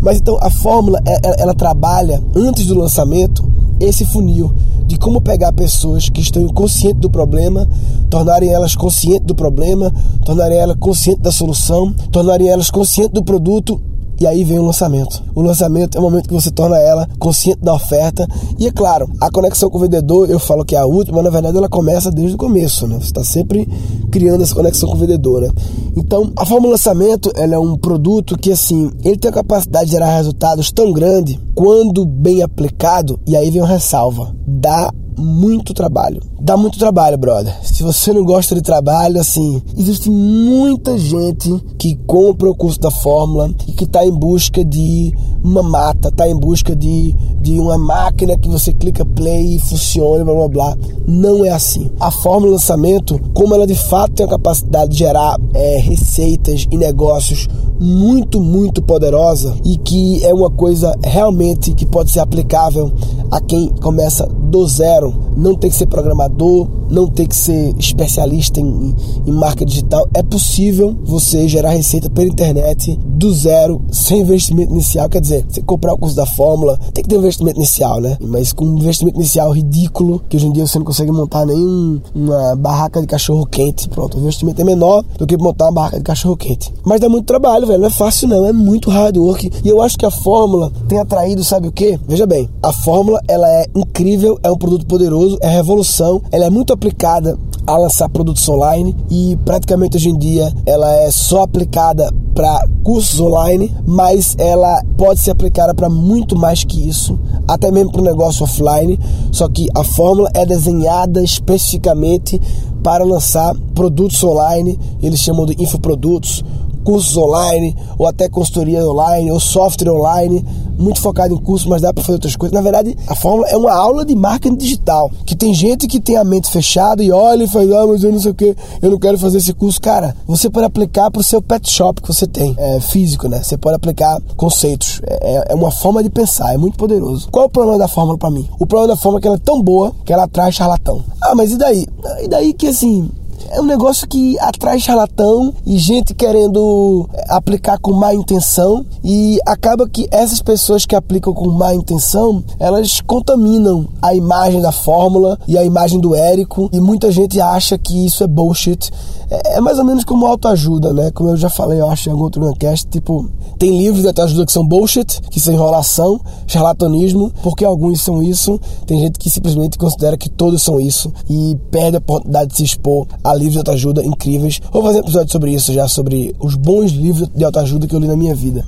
Mas 0.00 0.18
então 0.18 0.38
a 0.40 0.50
fórmula 0.50 1.00
ela, 1.04 1.34
é, 1.36 1.42
ela 1.42 1.54
trabalha 1.54 2.22
antes 2.34 2.66
do 2.66 2.78
lançamento 2.78 3.44
esse 3.80 4.04
funil 4.04 4.52
de 4.86 4.98
como 4.98 5.20
pegar 5.20 5.52
pessoas 5.52 6.08
que 6.08 6.20
estão 6.20 6.42
inconscientes 6.42 7.00
do 7.00 7.10
problema, 7.10 7.68
tornarem 8.08 8.48
elas 8.48 8.74
conscientes 8.74 9.26
do 9.26 9.34
problema, 9.34 9.92
tornarem 10.24 10.58
elas 10.58 10.76
conscientes 10.78 11.22
da 11.22 11.30
solução, 11.30 11.92
tornarem 12.10 12.48
elas 12.48 12.70
conscientes 12.70 13.12
do 13.12 13.22
produto 13.22 13.80
e 14.20 14.26
aí 14.26 14.44
vem 14.44 14.58
o 14.58 14.64
lançamento. 14.64 15.22
O 15.34 15.42
lançamento 15.42 15.96
é 15.96 16.00
o 16.00 16.02
momento 16.02 16.28
que 16.28 16.34
você 16.34 16.50
torna 16.50 16.78
ela 16.78 17.08
consciente 17.18 17.60
da 17.62 17.74
oferta. 17.74 18.26
E 18.58 18.66
é 18.66 18.72
claro, 18.72 19.08
a 19.20 19.30
conexão 19.30 19.70
com 19.70 19.78
o 19.78 19.80
vendedor, 19.80 20.28
eu 20.30 20.38
falo 20.38 20.64
que 20.64 20.74
é 20.74 20.78
a 20.78 20.86
última, 20.86 21.16
mas 21.16 21.24
na 21.24 21.30
verdade 21.30 21.56
ela 21.56 21.68
começa 21.68 22.10
desde 22.10 22.34
o 22.34 22.38
começo, 22.38 22.86
né? 22.86 22.96
Você 22.96 23.06
está 23.06 23.24
sempre 23.24 23.68
criando 24.10 24.42
essa 24.42 24.54
conexão 24.54 24.88
com 24.88 24.96
o 24.96 24.98
vendedor, 24.98 25.42
né? 25.42 25.50
Então, 25.96 26.32
a 26.36 26.44
forma 26.44 26.68
lançamento, 26.68 27.30
ela 27.34 27.54
é 27.54 27.58
um 27.58 27.76
produto 27.76 28.36
que, 28.38 28.52
assim, 28.52 28.90
ele 29.04 29.16
tem 29.16 29.30
a 29.30 29.34
capacidade 29.34 29.86
de 29.86 29.92
gerar 29.92 30.16
resultados 30.16 30.70
tão 30.70 30.92
grande 30.92 31.40
quando 31.54 32.04
bem 32.04 32.42
aplicado, 32.42 33.18
e 33.26 33.36
aí 33.36 33.50
vem 33.50 33.62
uma 33.62 33.68
ressalva, 33.68 34.34
dá 34.46 34.92
muito 35.18 35.74
trabalho. 35.74 36.22
Dá 36.40 36.56
muito 36.56 36.78
trabalho, 36.78 37.18
brother. 37.18 37.54
Se 37.62 37.82
você 37.82 38.12
não 38.12 38.24
gosta 38.24 38.54
de 38.54 38.62
trabalho, 38.62 39.20
assim, 39.20 39.60
existe 39.76 40.08
muita 40.08 40.96
gente 40.96 41.62
que 41.78 41.96
compra 42.06 42.48
o 42.48 42.54
curso 42.54 42.80
da 42.80 42.90
Fórmula 42.90 43.50
e 43.66 43.72
que 43.72 43.84
está 43.84 44.04
em 44.06 44.12
busca 44.12 44.64
de 44.64 45.12
uma 45.42 45.62
mata, 45.62 46.08
está 46.08 46.28
em 46.28 46.36
busca 46.36 46.74
de, 46.74 47.14
de 47.40 47.58
uma 47.58 47.76
máquina 47.76 48.36
que 48.36 48.48
você 48.48 48.72
clica 48.72 49.04
play 49.04 49.56
e 49.56 49.58
funcione, 49.58 50.24
blá 50.24 50.34
blá 50.34 50.48
blá. 50.48 50.76
Não 51.06 51.44
é 51.44 51.50
assim. 51.50 51.90
A 51.98 52.10
Fórmula 52.10 52.52
Lançamento, 52.52 53.20
como 53.34 53.54
ela 53.54 53.66
de 53.66 53.74
fato 53.74 54.12
tem 54.12 54.26
a 54.26 54.30
capacidade 54.30 54.92
de 54.92 54.98
gerar 54.98 55.36
é, 55.54 55.78
receitas 55.78 56.66
e 56.70 56.76
negócios 56.76 57.48
muito, 57.80 58.40
muito 58.40 58.82
poderosa 58.82 59.54
e 59.64 59.76
que 59.76 60.24
é 60.24 60.32
uma 60.32 60.50
coisa 60.50 60.94
realmente 61.04 61.72
que 61.74 61.86
pode 61.86 62.10
ser 62.10 62.20
aplicável 62.20 62.92
a 63.30 63.40
quem 63.40 63.68
começa 63.80 64.26
do 64.26 64.66
zero. 64.66 65.14
Não 65.36 65.54
tem 65.54 65.70
que 65.70 65.76
ser 65.76 65.86
programador, 65.86 66.68
não 66.90 67.06
tem 67.06 67.26
que 67.26 67.36
ser 67.36 67.74
especialista 67.78 68.60
em, 68.60 68.94
em 69.26 69.32
marca 69.32 69.64
digital. 69.64 70.08
É 70.14 70.22
possível 70.22 70.96
você 71.04 71.46
gerar 71.46 71.70
receita 71.70 72.08
pela 72.10 72.26
internet 72.26 72.98
do 73.04 73.32
zero, 73.32 73.80
sem 73.90 74.20
investimento 74.20 74.72
inicial. 74.72 75.08
Quer 75.08 75.20
dizer, 75.20 75.44
você 75.48 75.60
comprar 75.62 75.92
o 75.92 75.98
curso 75.98 76.16
da 76.16 76.26
Fórmula, 76.26 76.78
tem 76.92 77.02
que 77.02 77.08
ter 77.08 77.16
um 77.16 77.20
investimento 77.20 77.58
inicial, 77.58 78.00
né? 78.00 78.16
Mas 78.20 78.52
com 78.52 78.64
um 78.64 78.78
investimento 78.78 79.18
inicial 79.18 79.50
ridículo, 79.52 80.22
que 80.28 80.36
hoje 80.36 80.46
em 80.46 80.52
dia 80.52 80.66
você 80.66 80.78
não 80.78 80.86
consegue 80.86 81.12
montar 81.12 81.44
nem 81.44 82.00
uma 82.14 82.56
barraca 82.56 83.00
de 83.00 83.06
cachorro 83.06 83.46
quente. 83.46 83.88
Pronto, 83.88 84.16
o 84.16 84.20
investimento 84.20 84.60
é 84.60 84.64
menor 84.64 85.04
do 85.18 85.26
que 85.26 85.36
montar 85.36 85.66
uma 85.66 85.72
barraca 85.72 85.98
de 85.98 86.04
cachorro 86.04 86.36
quente. 86.36 86.72
Mas 86.84 87.00
dá 87.00 87.08
muito 87.08 87.26
trabalho, 87.26 87.66
velho. 87.68 87.80
Não 87.80 87.88
é 87.88 87.90
fácil, 87.90 88.28
não. 88.28 88.46
É 88.46 88.52
muito 88.52 88.90
hard 88.90 89.16
work. 89.16 89.50
E 89.64 89.68
eu 89.68 89.80
acho 89.80 89.96
que 89.96 90.06
a 90.06 90.10
Fórmula 90.10 90.72
tem 90.88 90.98
atraído, 90.98 91.44
sabe 91.44 91.68
o 91.68 91.72
que? 91.72 91.98
Veja 92.06 92.26
bem, 92.26 92.48
a 92.62 92.72
Fórmula 92.72 93.20
ela 93.28 93.48
é 93.48 93.66
incrível, 93.74 94.38
é 94.42 94.50
um 94.50 94.58
produto 94.58 94.86
poderoso, 94.86 95.38
é 95.40 95.48
revolução, 95.48 96.20
ela 96.32 96.46
é 96.46 96.50
muito 96.50 96.72
aplicada 96.72 97.38
a 97.66 97.76
lançar 97.76 98.08
produtos 98.08 98.48
online 98.48 98.96
e 99.10 99.38
praticamente 99.44 99.98
hoje 99.98 100.08
em 100.08 100.16
dia 100.16 100.50
ela 100.64 100.90
é 100.90 101.10
só 101.10 101.42
aplicada 101.42 102.10
para 102.34 102.66
cursos 102.82 103.20
online, 103.20 103.74
mas 103.86 104.34
ela 104.38 104.80
pode 104.96 105.20
ser 105.20 105.32
aplicada 105.32 105.74
para 105.74 105.90
muito 105.90 106.36
mais 106.36 106.64
que 106.64 106.88
isso, 106.88 107.18
até 107.46 107.70
mesmo 107.70 107.92
para 107.92 108.00
o 108.00 108.04
negócio 108.04 108.44
offline. 108.44 108.98
Só 109.32 109.48
que 109.48 109.66
a 109.76 109.84
fórmula 109.84 110.30
é 110.32 110.46
desenhada 110.46 111.22
especificamente 111.22 112.40
para 112.82 113.04
lançar 113.04 113.54
produtos 113.74 114.22
online, 114.22 114.78
eles 115.02 115.20
chamam 115.20 115.44
de 115.44 115.60
infoprodutos, 115.62 116.44
cursos 116.84 117.16
online, 117.16 117.76
ou 117.98 118.06
até 118.06 118.28
consultoria 118.28 118.84
online, 118.86 119.30
ou 119.30 119.40
software 119.40 119.90
online, 119.90 120.44
muito 120.78 121.00
focado 121.00 121.34
em 121.34 121.36
cursos, 121.36 121.66
mas 121.66 121.82
dá 121.82 121.92
para 121.92 122.02
fazer 122.02 122.14
outras 122.14 122.36
coisas. 122.36 122.54
Na 122.54 122.62
verdade, 122.62 122.96
a 123.08 123.14
fórmula 123.14 123.48
é 123.48 123.56
uma 123.56 123.72
aula 123.72 124.04
de 124.04 124.14
marketing 124.14 124.56
digital, 124.56 125.10
que 125.26 125.34
tem 125.34 125.52
gente 125.52 125.86
que 125.86 126.00
tem 126.00 126.16
a 126.16 126.24
mente 126.24 126.48
fechada 126.50 127.02
e 127.02 127.10
olha 127.10 127.44
e 127.44 127.48
faz, 127.48 127.70
ah, 127.72 127.86
mas 127.86 128.04
eu 128.04 128.12
não 128.12 128.20
sei 128.20 128.30
o 128.30 128.34
que, 128.34 128.56
eu 128.80 128.90
não 128.90 128.98
quero 128.98 129.18
fazer 129.18 129.38
esse 129.38 129.52
curso. 129.52 129.80
Cara, 129.80 130.14
você 130.26 130.48
pode 130.48 130.66
aplicar 130.66 131.10
para 131.10 131.20
o 131.20 131.24
seu 131.24 131.42
pet 131.42 131.68
shop 131.68 132.00
que 132.00 132.08
você 132.08 132.26
tem, 132.26 132.54
é, 132.56 132.80
físico, 132.80 133.28
né? 133.28 133.42
Você 133.42 133.56
pode 133.56 133.76
aplicar 133.76 134.20
conceitos. 134.36 135.00
É, 135.04 135.36
é, 135.36 135.44
é 135.52 135.54
uma 135.54 135.70
forma 135.70 136.02
de 136.02 136.10
pensar, 136.10 136.54
é 136.54 136.56
muito 136.56 136.76
poderoso. 136.76 137.28
Qual 137.30 137.46
o 137.46 137.50
problema 137.50 137.78
da 137.78 137.88
fórmula 137.88 138.16
para 138.16 138.30
mim? 138.30 138.48
O 138.58 138.66
problema 138.66 138.94
da 138.94 138.96
fórmula 138.96 139.18
é 139.18 139.22
que 139.22 139.28
ela 139.28 139.36
é 139.36 139.40
tão 139.40 139.62
boa 139.62 139.92
que 140.04 140.12
ela 140.12 140.24
atrai 140.24 140.52
charlatão. 140.52 141.02
Ah, 141.20 141.34
mas 141.34 141.52
e 141.52 141.58
daí? 141.58 141.86
E 142.22 142.28
daí 142.28 142.52
que 142.52 142.68
assim, 142.68 143.10
é 143.50 143.60
um 143.60 143.64
negócio 143.64 144.06
que 144.06 144.38
atrai 144.38 144.78
charlatão 144.78 145.54
e 145.64 145.78
gente 145.78 146.14
querendo 146.14 147.08
é, 147.12 147.24
aplicar 147.28 147.78
com 147.78 147.92
má 147.92 148.14
intenção 148.14 148.84
e 149.02 149.38
acaba 149.46 149.88
que 149.88 150.06
essas 150.10 150.42
pessoas 150.42 150.84
que 150.84 150.94
aplicam 150.94 151.32
com 151.32 151.48
má 151.50 151.74
intenção, 151.74 152.42
elas 152.58 153.00
contaminam 153.00 153.88
a 154.02 154.14
imagem 154.14 154.60
da 154.60 154.72
fórmula 154.72 155.38
e 155.46 155.56
a 155.56 155.64
imagem 155.64 155.98
do 156.00 156.14
Érico 156.14 156.68
e 156.72 156.80
muita 156.80 157.10
gente 157.10 157.40
acha 157.40 157.78
que 157.78 158.06
isso 158.06 158.22
é 158.22 158.26
bullshit. 158.26 158.90
É, 159.30 159.56
é 159.56 159.60
mais 159.60 159.78
ou 159.78 159.84
menos 159.84 160.04
como 160.04 160.26
autoajuda, 160.26 160.92
né? 160.92 161.10
Como 161.10 161.30
eu 161.30 161.36
já 161.36 161.48
falei, 161.48 161.80
eu 161.80 161.88
acho 161.88 162.08
em 162.08 162.12
algum 162.12 162.24
outro 162.24 162.40
podcast, 162.40 162.86
tipo, 162.86 163.28
tem 163.58 163.76
livros 163.76 164.02
de 164.02 164.08
autoajuda 164.08 164.46
que 164.46 164.52
são 164.52 164.66
bullshit, 164.66 165.20
que 165.30 165.40
são 165.40 165.52
enrolação, 165.52 166.20
charlatanismo, 166.46 167.32
porque 167.42 167.64
alguns 167.64 168.00
são 168.00 168.22
isso, 168.22 168.60
tem 168.86 169.00
gente 169.00 169.18
que 169.18 169.30
simplesmente 169.30 169.78
considera 169.78 170.16
que 170.16 170.28
todos 170.28 170.62
são 170.62 170.80
isso 170.80 171.12
e 171.28 171.56
perde 171.70 171.96
a 171.96 171.98
oportunidade 171.98 172.50
de 172.50 172.56
se 172.58 172.64
expor 172.64 173.06
a 173.22 173.37
livros 173.38 173.54
de 173.54 173.58
autoajuda 173.58 174.04
incríveis. 174.04 174.60
Vou 174.72 174.82
fazer 174.82 174.98
um 174.98 175.02
episódio 175.02 175.32
sobre 175.32 175.52
isso 175.52 175.72
já, 175.72 175.88
sobre 175.88 176.34
os 176.38 176.54
bons 176.54 176.92
livros 176.92 177.28
de 177.34 177.44
autoajuda 177.44 177.86
que 177.86 177.94
eu 177.94 178.00
li 178.00 178.06
na 178.06 178.16
minha 178.16 178.34
vida. 178.34 178.64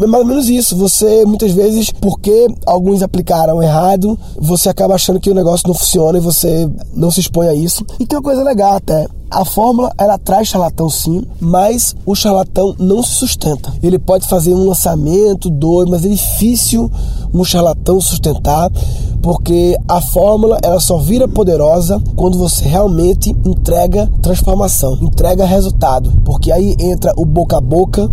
É 0.00 0.06
mais 0.06 0.22
ou 0.22 0.28
menos 0.28 0.48
isso. 0.48 0.76
Você, 0.76 1.24
muitas 1.24 1.52
vezes, 1.52 1.90
porque 1.90 2.46
alguns 2.66 3.02
aplicaram 3.02 3.62
errado, 3.62 4.18
você 4.36 4.68
acaba 4.68 4.94
achando 4.94 5.20
que 5.20 5.30
o 5.30 5.34
negócio 5.34 5.68
não 5.68 5.74
funciona 5.74 6.18
e 6.18 6.20
você 6.20 6.68
não 6.94 7.10
se 7.10 7.20
expõe 7.20 7.48
a 7.48 7.54
isso. 7.54 7.84
E 8.00 8.06
tem 8.06 8.18
uma 8.18 8.24
coisa 8.24 8.42
legal 8.42 8.76
até. 8.76 9.06
A 9.30 9.46
fórmula, 9.46 9.90
ela 9.96 10.18
traz 10.18 10.48
charlatão 10.48 10.90
sim, 10.90 11.24
mas 11.40 11.96
o 12.04 12.14
charlatão 12.14 12.74
não 12.78 13.02
se 13.02 13.14
sustenta. 13.14 13.72
Ele 13.82 13.98
pode 13.98 14.28
fazer 14.28 14.52
um 14.52 14.68
lançamento, 14.68 15.48
dois, 15.48 15.88
mas 15.88 16.04
é 16.04 16.08
difícil 16.08 16.90
um 17.32 17.42
charlatão 17.42 17.98
sustentar, 17.98 18.70
porque 19.22 19.74
a 19.88 20.02
fórmula, 20.02 20.58
ela 20.62 20.78
só 20.80 20.98
vira 20.98 21.26
poderosa 21.26 22.02
quando 22.14 22.36
você 22.36 22.64
realmente 22.66 23.30
entrega 23.46 24.06
transformação, 24.20 24.98
entrega 25.00 25.46
resultado. 25.46 26.12
Porque 26.24 26.52
aí 26.52 26.76
entra 26.78 27.14
o 27.16 27.24
boca 27.24 27.56
a 27.56 27.60
boca, 27.60 28.10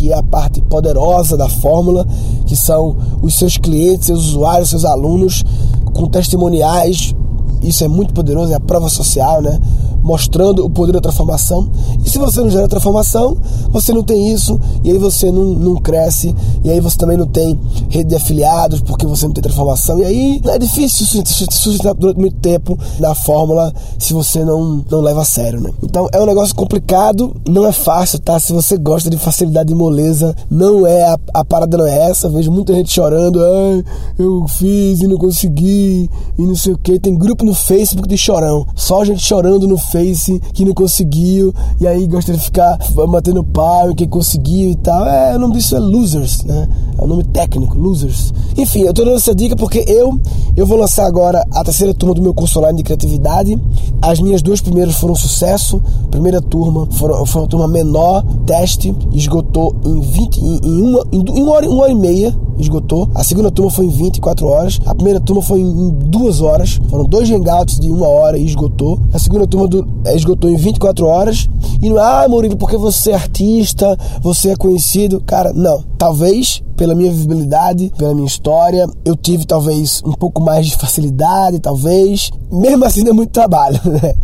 que 0.00 0.10
é 0.10 0.16
a 0.16 0.22
parte 0.22 0.62
poderosa 0.62 1.36
da 1.36 1.46
fórmula, 1.46 2.06
que 2.46 2.56
são 2.56 2.96
os 3.20 3.38
seus 3.38 3.58
clientes, 3.58 4.06
seus 4.06 4.28
usuários, 4.28 4.70
seus 4.70 4.86
alunos, 4.86 5.44
com 5.92 6.06
testimoniais. 6.06 7.14
Isso 7.62 7.84
é 7.84 7.88
muito 7.88 8.14
poderoso, 8.14 8.52
é 8.52 8.56
a 8.56 8.60
prova 8.60 8.88
social, 8.88 9.42
né? 9.42 9.60
mostrando 10.02 10.64
o 10.64 10.70
poder 10.70 10.92
da 10.92 11.00
transformação. 11.00 11.70
E 12.04 12.10
se 12.10 12.18
você 12.18 12.40
não 12.40 12.50
gera 12.50 12.68
transformação, 12.68 13.36
você 13.70 13.92
não 13.92 14.02
tem 14.02 14.32
isso, 14.32 14.58
e 14.82 14.90
aí 14.90 14.98
você 14.98 15.30
não, 15.30 15.44
não 15.44 15.76
cresce, 15.76 16.34
e 16.64 16.70
aí 16.70 16.80
você 16.80 16.96
também 16.96 17.16
não 17.16 17.26
tem 17.26 17.58
rede 17.88 18.10
de 18.10 18.16
afiliados, 18.16 18.80
porque 18.80 19.06
você 19.06 19.26
não 19.26 19.32
tem 19.32 19.42
transformação. 19.42 19.98
E 19.98 20.04
aí 20.04 20.40
é 20.46 20.58
difícil 20.58 21.06
sustentar 21.50 21.94
durante 21.94 22.18
muito 22.18 22.36
tempo 22.36 22.78
na 22.98 23.14
fórmula 23.14 23.72
se 23.98 24.12
você 24.12 24.44
não, 24.44 24.84
não 24.90 25.00
leva 25.00 25.22
a 25.22 25.24
sério, 25.24 25.60
né? 25.60 25.70
Então 25.82 26.08
é 26.12 26.20
um 26.20 26.26
negócio 26.26 26.54
complicado, 26.54 27.36
não 27.48 27.66
é 27.66 27.72
fácil, 27.72 28.18
tá? 28.18 28.38
Se 28.38 28.52
você 28.52 28.76
gosta 28.76 29.10
de 29.10 29.18
facilidade 29.18 29.72
e 29.72 29.74
moleza, 29.74 30.34
não 30.50 30.86
é 30.86 31.04
a, 31.04 31.18
a 31.34 31.44
parada 31.44 31.76
não 31.76 31.86
é 31.86 32.10
essa. 32.10 32.28
Vejo 32.28 32.50
muita 32.50 32.74
gente 32.74 32.92
chorando, 32.92 33.40
ah, 33.42 33.82
eu 34.18 34.46
fiz 34.48 35.00
e 35.00 35.06
não 35.06 35.18
consegui, 35.18 36.10
e 36.38 36.42
não 36.42 36.56
sei 36.56 36.72
o 36.72 36.78
que. 36.78 36.98
Tem 36.98 37.16
grupo 37.16 37.44
no 37.50 37.54
Facebook 37.54 38.08
de 38.08 38.16
chorão, 38.16 38.64
só 38.76 39.04
gente 39.04 39.20
chorando 39.20 39.66
no 39.66 39.76
Face 39.76 40.40
que 40.54 40.64
não 40.64 40.72
conseguiu 40.72 41.52
e 41.80 41.86
aí 41.86 42.06
gosta 42.06 42.32
de 42.32 42.38
ficar 42.38 42.78
batendo 43.08 43.42
pau 43.42 43.90
em 43.90 43.94
quem 43.96 44.08
conseguiu 44.08 44.70
e 44.70 44.76
tal. 44.76 45.04
É, 45.04 45.34
o 45.34 45.38
nome 45.40 45.54
disso 45.54 45.74
é 45.74 45.80
losers, 45.80 46.44
né? 46.44 46.68
É 46.96 47.02
o 47.02 47.08
nome 47.08 47.24
técnico, 47.24 47.76
losers. 47.76 48.32
Enfim, 48.56 48.82
eu 48.82 48.94
tô 48.94 49.04
dando 49.04 49.16
essa 49.16 49.34
dica 49.34 49.56
porque 49.56 49.84
eu 49.88 50.20
eu 50.56 50.64
vou 50.64 50.78
lançar 50.78 51.06
agora 51.06 51.44
a 51.52 51.64
terceira 51.64 51.92
turma 51.92 52.14
do 52.14 52.22
meu 52.22 52.32
curso 52.32 52.60
online 52.60 52.78
de 52.78 52.84
criatividade. 52.84 53.60
As 54.00 54.20
minhas 54.20 54.42
duas 54.42 54.60
primeiras 54.60 54.94
foram 54.94 55.14
um 55.14 55.16
sucesso. 55.16 55.82
Primeira 56.08 56.40
turma 56.40 56.86
foram, 56.92 57.26
foi 57.26 57.42
uma 57.42 57.48
turma 57.48 57.66
menor, 57.66 58.24
teste, 58.46 58.94
esgotou 59.12 59.74
em 59.84 60.00
20 60.00 60.36
em, 60.38 60.60
em 60.62 60.82
uma 60.82 61.06
em 61.10 61.42
uma 61.42 61.52
hora, 61.52 61.68
uma 61.68 61.82
hora 61.82 61.92
e 61.92 61.96
meia 61.96 62.36
esgotou. 62.60 63.08
A 63.14 63.24
segunda 63.24 63.50
turma 63.50 63.70
foi 63.70 63.86
em 63.86 63.90
24 63.90 64.46
horas. 64.46 64.80
A 64.86 64.94
primeira 64.94 65.20
turma 65.20 65.42
foi 65.42 65.60
em 65.60 65.90
duas 65.90 66.40
horas. 66.40 66.80
Foram 66.88 67.04
dois 67.04 67.28
hangouts 67.40 67.78
de 67.78 67.90
uma 67.90 68.08
hora 68.08 68.38
e 68.38 68.44
esgotou. 68.44 69.00
A 69.12 69.18
segunda 69.18 69.46
turma 69.46 69.66
do, 69.66 69.86
é, 70.04 70.14
esgotou 70.14 70.50
em 70.50 70.56
24 70.56 71.06
horas. 71.06 71.48
E 71.82 71.88
não 71.88 71.98
é, 71.98 72.24
ah, 72.24 72.28
Murilo, 72.28 72.56
porque 72.56 72.76
você 72.76 73.10
é 73.10 73.14
artista, 73.14 73.96
você 74.20 74.50
é 74.50 74.56
conhecido. 74.56 75.20
Cara, 75.20 75.52
não. 75.52 75.82
Talvez 75.98 76.62
pela 76.80 76.94
minha 76.94 77.12
visibilidade, 77.12 77.92
pela 77.98 78.14
minha 78.14 78.26
história, 78.26 78.88
eu 79.04 79.14
tive 79.14 79.44
talvez 79.44 80.00
um 80.02 80.12
pouco 80.12 80.42
mais 80.42 80.66
de 80.66 80.76
facilidade, 80.78 81.60
talvez. 81.60 82.30
Mesmo 82.50 82.82
assim, 82.86 83.04
deu 83.04 83.12
muito 83.14 83.32
trabalho, 83.32 83.78
né? 83.84 84.14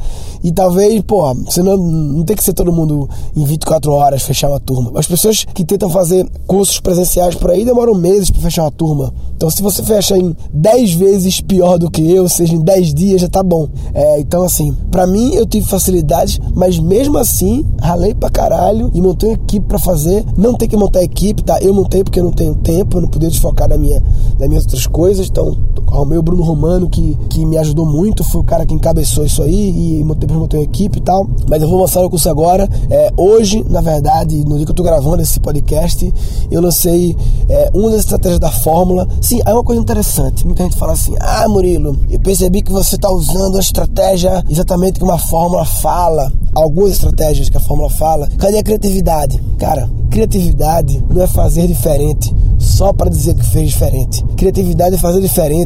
E 0.42 0.50
talvez, 0.50 1.02
pô, 1.02 1.34
você 1.34 1.62
não, 1.62 1.76
não 1.76 2.24
tem 2.24 2.34
que 2.34 2.42
ser 2.42 2.54
todo 2.54 2.72
mundo 2.72 3.10
em 3.36 3.44
24 3.44 3.92
horas 3.92 4.22
fechar 4.22 4.48
uma 4.48 4.58
turma. 4.58 4.98
As 4.98 5.06
pessoas 5.06 5.44
que 5.44 5.66
tentam 5.66 5.90
fazer 5.90 6.26
cursos 6.46 6.80
presenciais 6.80 7.34
por 7.34 7.50
aí 7.50 7.62
demoram 7.62 7.94
meses 7.94 8.30
para 8.30 8.40
fechar 8.40 8.62
uma 8.62 8.70
turma. 8.70 9.12
Então, 9.36 9.50
se 9.50 9.60
você 9.60 9.82
fecha 9.82 10.16
em 10.16 10.34
10 10.50 10.94
vezes 10.94 11.42
pior 11.42 11.76
do 11.78 11.90
que 11.90 12.10
eu, 12.10 12.22
ou 12.22 12.28
seja, 12.28 12.54
em 12.54 12.60
10 12.60 12.94
dias, 12.94 13.20
já 13.20 13.28
tá 13.28 13.42
bom. 13.42 13.68
É, 13.92 14.18
então, 14.18 14.42
assim, 14.42 14.74
para 14.90 15.06
mim 15.06 15.34
eu 15.34 15.44
tive 15.44 15.66
facilidade, 15.66 16.40
mas 16.54 16.78
mesmo 16.78 17.18
assim, 17.18 17.35
ralei 17.80 18.14
pra 18.14 18.30
caralho 18.30 18.90
e 18.94 19.00
montei 19.00 19.30
uma 19.30 19.34
equipe 19.34 19.66
para 19.66 19.78
fazer. 19.78 20.24
Não 20.36 20.54
tem 20.54 20.68
que 20.68 20.76
montar 20.76 21.02
equipe, 21.02 21.42
tá? 21.42 21.58
Eu 21.60 21.74
montei 21.74 22.02
porque 22.04 22.20
eu 22.20 22.24
não 22.24 22.32
tenho 22.32 22.54
tempo, 22.54 22.96
eu 22.96 23.02
não 23.02 23.08
podia 23.08 23.28
desfocar 23.28 23.68
na 23.68 23.76
minha, 23.76 24.02
nas 24.38 24.48
minhas 24.48 24.64
outras 24.64 24.86
coisas. 24.86 25.28
Então, 25.28 25.56
arrumei 25.88 26.18
o 26.18 26.22
Bruno 26.22 26.42
Romano, 26.42 26.88
que, 26.88 27.16
que 27.30 27.44
me 27.44 27.56
ajudou 27.58 27.86
muito, 27.86 28.22
foi 28.24 28.40
o 28.40 28.44
cara 28.44 28.66
que 28.66 28.74
encabeçou 28.74 29.24
isso 29.24 29.42
aí 29.42 30.00
e 30.00 30.04
montei, 30.04 30.28
montei 30.28 30.60
uma 30.60 30.64
equipe 30.64 30.98
e 30.98 31.02
tal. 31.02 31.28
Mas 31.48 31.62
eu 31.62 31.68
vou 31.68 31.80
lançar 31.80 32.04
o 32.04 32.10
curso 32.10 32.28
agora. 32.28 32.68
É, 32.90 33.12
hoje, 33.16 33.64
na 33.68 33.80
verdade, 33.80 34.44
no 34.44 34.56
dia 34.56 34.64
que 34.64 34.70
eu 34.70 34.74
tô 34.74 34.82
gravando 34.82 35.22
esse 35.22 35.40
podcast, 35.40 36.12
eu 36.50 36.60
lancei 36.60 37.16
é, 37.48 37.70
uma 37.74 37.90
das 37.90 38.00
estratégias 38.00 38.38
da 38.38 38.50
fórmula. 38.50 39.08
Sim, 39.20 39.40
é 39.44 39.52
uma 39.52 39.64
coisa 39.64 39.80
interessante. 39.80 40.46
Muita 40.46 40.64
gente 40.64 40.76
fala 40.76 40.92
assim: 40.92 41.14
Ah, 41.20 41.48
Murilo, 41.48 41.96
eu 42.10 42.20
percebi 42.20 42.62
que 42.62 42.72
você 42.72 42.96
está 42.96 43.10
usando 43.10 43.56
a 43.56 43.60
estratégia 43.60 44.44
exatamente 44.48 45.00
como 45.00 45.12
a 45.12 45.18
fórmula 45.18 45.64
fala. 45.64 46.32
Algumas 46.54 46.92
estratégias 46.92 47.50
que 47.50 47.56
a 47.56 47.60
fórmula 47.60 47.90
fala. 47.90 48.28
Cadê 48.38 48.58
a 48.58 48.62
criatividade? 48.62 49.42
Cara, 49.58 49.88
criatividade 50.10 51.04
não 51.10 51.22
é 51.22 51.26
fazer 51.26 51.66
diferente 51.66 52.34
só 52.58 52.92
para 52.92 53.10
dizer 53.10 53.34
que 53.34 53.44
fez 53.44 53.70
diferente. 53.70 54.24
Criatividade 54.36 54.94
é 54.94 54.98
fazer 54.98 55.20
diferente 55.20 55.65